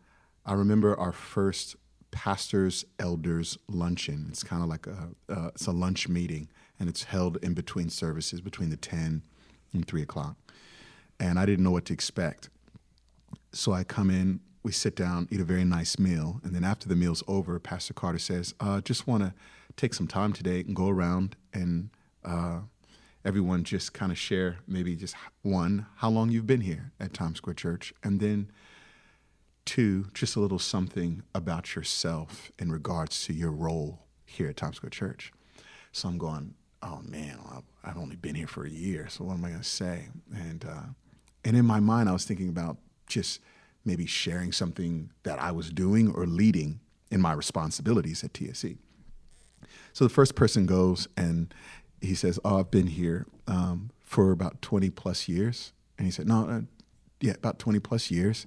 [0.47, 1.75] I remember our first
[2.12, 4.27] pastors elders luncheon.
[4.29, 6.49] It's kind of like a uh, it's a lunch meeting,
[6.79, 9.22] and it's held in between services, between the ten
[9.72, 10.37] and three o'clock.
[11.20, 12.51] And I didn't know what to expect,
[13.53, 16.89] so I come in we sit down, eat a very nice meal, and then after
[16.89, 19.35] the meal's over, Pastor Carter says, uh, "Just want to
[19.77, 21.91] take some time today and go around and
[22.25, 22.61] uh,
[23.25, 27.37] everyone just kind of share maybe just one how long you've been here at Times
[27.37, 28.51] Square Church, and then
[29.66, 34.77] two just a little something about yourself in regards to your role here at Times
[34.77, 35.31] Square Church."
[35.93, 36.55] So I'm going,
[36.85, 37.39] "Oh man,
[37.82, 40.64] I've only been here for a year, so what am I going to say?" And
[40.64, 40.87] uh,
[41.45, 43.41] and in my mind, I was thinking about just
[43.85, 46.80] maybe sharing something that I was doing or leading
[47.11, 48.78] in my responsibilities at TSC.
[49.93, 51.53] So the first person goes and
[52.01, 56.26] he says, "Oh, I've been here um, for about 20 plus years." And he said,
[56.26, 56.61] "No, uh,
[57.20, 58.47] yeah, about 20 plus years."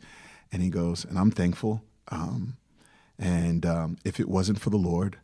[0.52, 1.84] And he goes, "And I'm thankful.
[2.10, 2.58] Um,
[3.20, 5.18] and um, if it wasn't for the Lord,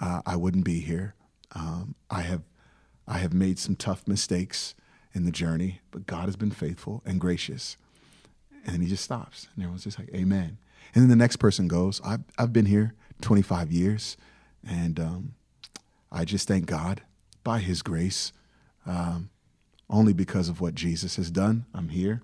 [0.00, 1.14] uh, I wouldn't be here.
[1.54, 2.42] Um, I have,
[3.08, 4.76] I have made some tough mistakes
[5.12, 7.76] in the journey, but God has been faithful and gracious."
[8.64, 9.48] And then he just stops.
[9.54, 10.58] And everyone's just like, Amen.
[10.94, 14.16] And then the next person goes, I've, I've been here 25 years,
[14.66, 15.34] and um,
[16.12, 17.02] I just thank God
[17.42, 18.32] by his grace,
[18.86, 19.30] um,
[19.90, 21.66] only because of what Jesus has done.
[21.74, 22.22] I'm here.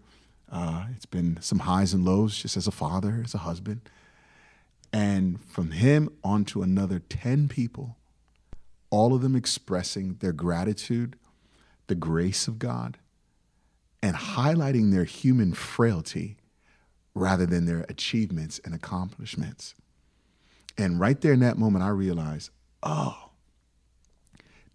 [0.50, 3.80] Uh, it's been some highs and lows just as a father, as a husband.
[4.92, 7.96] And from him on to another 10 people,
[8.94, 11.16] all of them expressing their gratitude,
[11.88, 12.96] the grace of God,
[14.00, 16.36] and highlighting their human frailty
[17.12, 19.74] rather than their achievements and accomplishments.
[20.78, 22.50] And right there in that moment, I realized,
[22.84, 23.30] oh,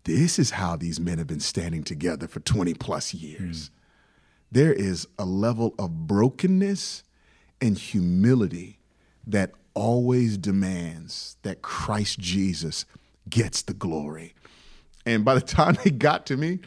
[0.03, 3.69] this is how these men have been standing together for 20 plus years.
[3.69, 3.69] Mm.
[4.51, 7.03] There is a level of brokenness
[7.61, 8.79] and humility
[9.25, 12.83] that always demands that Christ Jesus
[13.29, 14.33] gets the glory.
[15.05, 16.59] And by the time they got to me,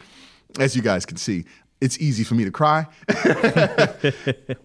[0.59, 1.45] as you guys can see,
[1.81, 2.87] it's easy for me to cry.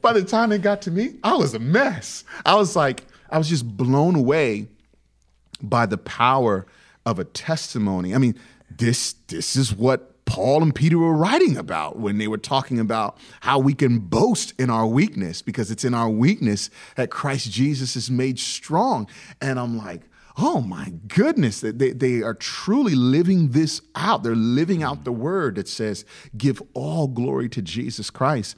[0.02, 2.24] by the time they got to me, I was a mess.
[2.46, 4.68] I was like, I was just blown away
[5.62, 6.68] by the power
[7.06, 8.14] of a testimony.
[8.14, 8.36] I mean,
[8.70, 13.18] this this is what Paul and Peter were writing about when they were talking about
[13.40, 17.96] how we can boast in our weakness because it's in our weakness that Christ Jesus
[17.96, 19.08] is made strong.
[19.42, 20.02] And I'm like,
[20.38, 24.24] oh my goodness, they, they are truly living this out.
[24.24, 26.06] They're living out the word that says,
[26.38, 28.56] give all glory to Jesus Christ.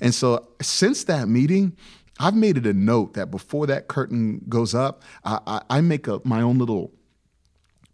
[0.00, 1.76] And so since that meeting,
[2.20, 6.06] I've made it a note that before that curtain goes up, I, I, I make
[6.06, 6.92] a, my own little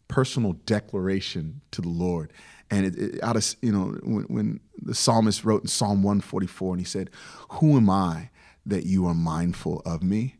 [0.08, 2.32] personal declaration to the Lord.
[2.70, 6.74] And it, it, out of you know when, when the psalmist wrote in Psalm 144,
[6.74, 7.08] and he said,
[7.52, 8.28] "Who am I
[8.66, 10.37] that you are mindful of me?"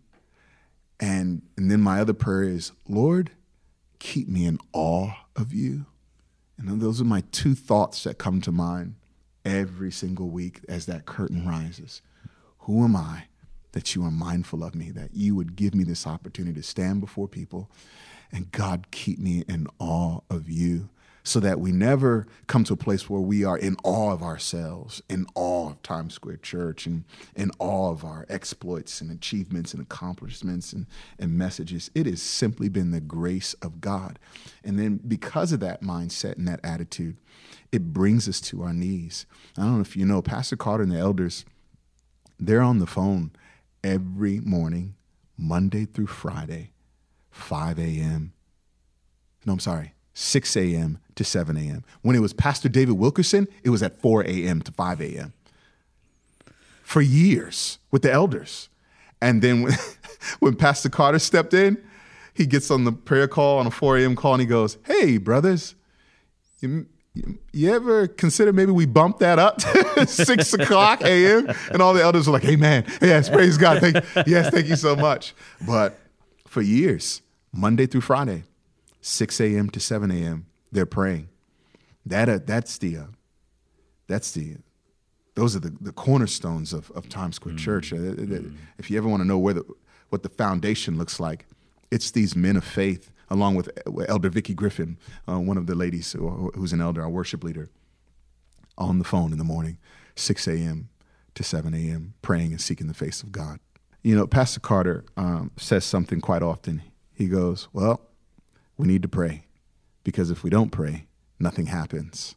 [1.00, 3.30] And and then my other prayer is, Lord,
[3.98, 5.86] keep me in awe of you.
[6.56, 8.96] And those are my two thoughts that come to mind
[9.44, 12.02] every single week as that curtain rises.
[12.60, 13.24] Who am I
[13.72, 17.00] that you are mindful of me, that you would give me this opportunity to stand
[17.00, 17.70] before people
[18.32, 20.88] and God, keep me in awe of you
[21.28, 25.02] so that we never come to a place where we are in awe of ourselves,
[25.10, 27.04] in awe of Times Square Church, and
[27.36, 30.86] in awe of our exploits and achievements and accomplishments and,
[31.18, 31.90] and messages.
[31.94, 34.18] It has simply been the grace of God.
[34.64, 37.18] And then because of that mindset and that attitude,
[37.72, 39.26] it brings us to our knees.
[39.58, 41.44] I don't know if you know, Pastor Carter and the elders,
[42.40, 43.32] they're on the phone
[43.84, 44.94] every morning,
[45.36, 46.72] Monday through Friday
[47.30, 48.32] 5 a.m.
[49.44, 50.98] No, I'm sorry, 6 a.m.
[51.14, 51.84] to 7 a.m.
[52.02, 54.60] When it was Pastor David Wilkerson, it was at 4 a.m.
[54.62, 55.32] to 5 a.m.
[56.82, 58.68] For years with the elders.
[59.22, 59.74] And then when,
[60.40, 61.80] when Pastor Carter stepped in,
[62.34, 64.16] he gets on the prayer call on a 4 a.m.
[64.16, 65.76] call and he goes, Hey, brothers,
[66.60, 66.86] you,
[67.52, 71.48] you ever consider maybe we bump that up to 6 o'clock a.m.?
[71.70, 72.84] And all the elders were like, Amen.
[73.00, 73.80] Yes, praise God.
[73.80, 75.32] Thank, yes, thank you so much.
[75.64, 75.96] But
[76.48, 78.42] for years, Monday through Friday,
[79.00, 79.70] 6 a.m.
[79.70, 80.46] to 7 a.m.
[80.72, 81.28] They're praying.
[82.04, 83.04] That uh, that's the uh,
[84.06, 84.56] that's the
[85.34, 87.64] those are the, the cornerstones of, of Times Square mm-hmm.
[87.64, 87.92] Church.
[87.92, 88.56] Uh, mm-hmm.
[88.78, 89.64] If you ever want to know where the
[90.08, 91.46] what the foundation looks like,
[91.90, 93.70] it's these men of faith, along with
[94.08, 94.96] Elder Vicky Griffin,
[95.28, 97.68] uh, one of the ladies who, who's an elder, our worship leader,
[98.78, 99.76] on the phone in the morning,
[100.16, 100.88] 6 a.m.
[101.34, 103.60] to 7 a.m., praying and seeking the face of God.
[104.02, 106.82] You know, Pastor Carter um, says something quite often
[107.18, 108.00] he goes, Well,
[108.78, 109.42] we need to pray
[110.04, 111.06] because if we don't pray,
[111.38, 112.34] nothing happens.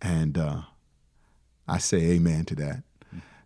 [0.00, 0.62] And uh,
[1.68, 2.82] I say amen to that.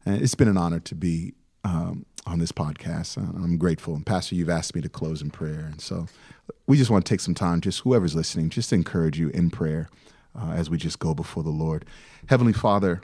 [0.06, 1.34] And it's been an honor to be
[1.64, 3.16] um, on this podcast.
[3.16, 3.94] I'm grateful.
[3.94, 5.68] And Pastor, you've asked me to close in prayer.
[5.72, 6.06] And so
[6.66, 9.88] we just want to take some time, just whoever's listening, just encourage you in prayer
[10.38, 11.86] uh, as we just go before the Lord.
[12.26, 13.00] Heavenly Father,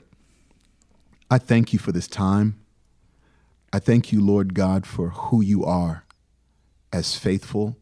[1.29, 2.59] I thank you for this time.
[3.73, 6.03] I thank you, Lord God, for who you are
[6.93, 7.77] as faithful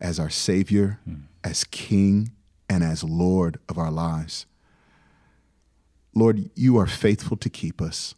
[0.00, 1.22] as our Savior, mm.
[1.42, 2.32] as King,
[2.68, 4.46] and as Lord of our lives.
[6.14, 8.14] Lord, you are faithful to keep us.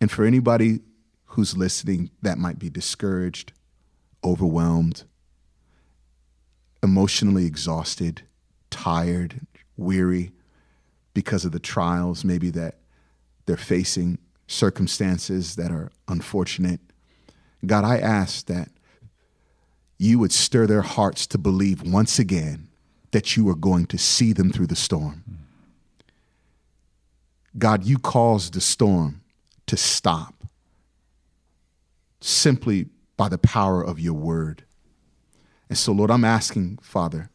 [0.00, 0.80] And for anybody
[1.26, 3.52] who's listening that might be discouraged,
[4.24, 5.04] overwhelmed,
[6.82, 8.22] emotionally exhausted,
[8.70, 9.46] tired,
[9.76, 10.32] weary
[11.14, 12.78] because of the trials maybe that
[13.46, 16.80] they're facing, circumstances that are unfortunate,
[17.64, 18.68] God, I ask that
[20.02, 22.68] you would stir their hearts to believe once again
[23.12, 25.22] that you are going to see them through the storm.
[27.56, 29.22] God, you caused the storm
[29.66, 30.34] to stop
[32.20, 32.86] simply
[33.16, 34.64] by the power of your word.
[35.68, 37.30] And so, Lord, I'm asking, Father,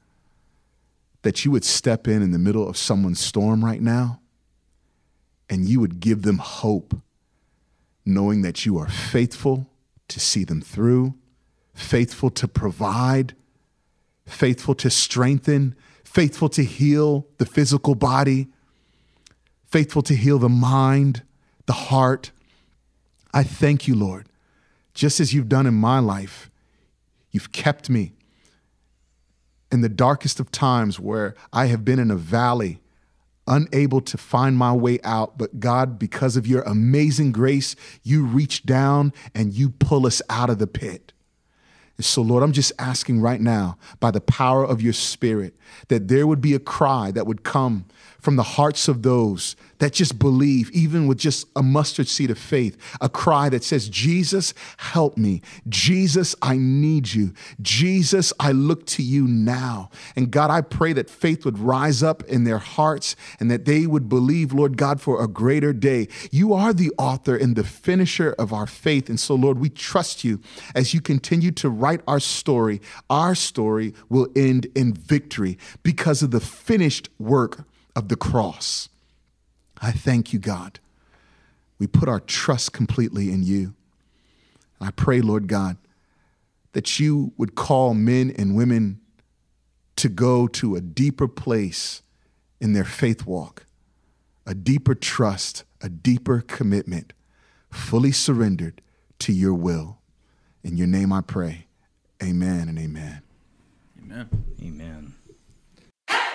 [1.22, 4.20] that you would step in in the middle of someone's storm right now
[5.50, 6.96] and you would give them hope
[8.06, 9.70] knowing that you are faithful
[10.08, 11.14] to see them through,
[11.78, 13.36] faithful to provide,
[14.26, 18.48] faithful to strengthen, faithful to heal the physical body,
[19.68, 21.22] faithful to heal the mind,
[21.68, 22.32] the heart.
[23.34, 24.28] I thank you, Lord,
[24.94, 26.50] just as you've done in my life.
[27.32, 28.14] You've kept me
[29.72, 32.80] in the darkest of times where I have been in a valley,
[33.46, 35.38] unable to find my way out.
[35.38, 40.50] But God, because of your amazing grace, you reach down and you pull us out
[40.50, 41.14] of the pit.
[41.98, 45.56] And so, Lord, I'm just asking right now, by the power of your Spirit,
[45.88, 47.86] that there would be a cry that would come
[48.28, 52.38] from the hearts of those that just believe, even with just a mustard seed of
[52.38, 55.42] faith, a cry that says, Jesus, help me.
[55.70, 57.32] Jesus, I need you.
[57.62, 59.90] Jesus, I look to you now.
[60.18, 63.88] And God, I pray that faith would rise up in their hearts and that they
[63.88, 66.10] would believe, Lord God, for a greater day.
[66.30, 69.08] You are the author and the finisher of our faith.
[69.08, 70.42] And so, Lord, we trust you
[70.76, 72.82] as you continue to write our story.
[73.10, 77.64] Our story will end in victory because of the finished work
[77.98, 78.90] of the cross.
[79.82, 80.80] I thank you, God.
[81.80, 83.74] We put our trust completely in you.
[84.80, 85.78] I pray, Lord God,
[86.74, 89.02] that you would call men and women
[89.96, 92.04] to go to a deeper place
[92.62, 93.66] in their faith walk,
[94.46, 97.14] a deeper trust, a deeper commitment,
[97.72, 98.80] fully surrendered
[99.18, 99.98] to your will.
[100.64, 101.66] In your name I pray.
[102.22, 103.24] Amen and amen.
[104.00, 104.30] Amen.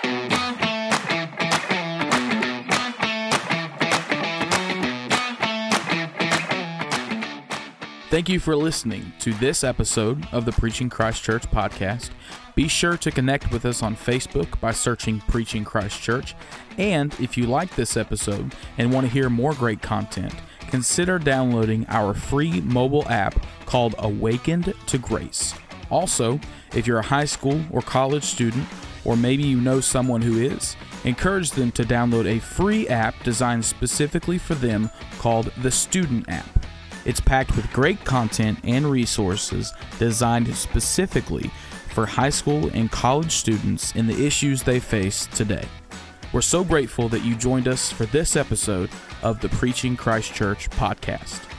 [0.04, 0.41] Amen.
[8.12, 12.10] Thank you for listening to this episode of the Preaching Christ Church podcast.
[12.54, 16.34] Be sure to connect with us on Facebook by searching Preaching Christ Church.
[16.76, 20.34] And if you like this episode and want to hear more great content,
[20.68, 23.34] consider downloading our free mobile app
[23.64, 25.54] called Awakened to Grace.
[25.88, 26.38] Also,
[26.74, 28.68] if you're a high school or college student,
[29.06, 33.64] or maybe you know someone who is, encourage them to download a free app designed
[33.64, 36.62] specifically for them called the Student app.
[37.04, 41.50] It's packed with great content and resources designed specifically
[41.90, 45.66] for high school and college students in the issues they face today.
[46.32, 48.88] We're so grateful that you joined us for this episode
[49.22, 51.51] of the Preaching Christ Church podcast.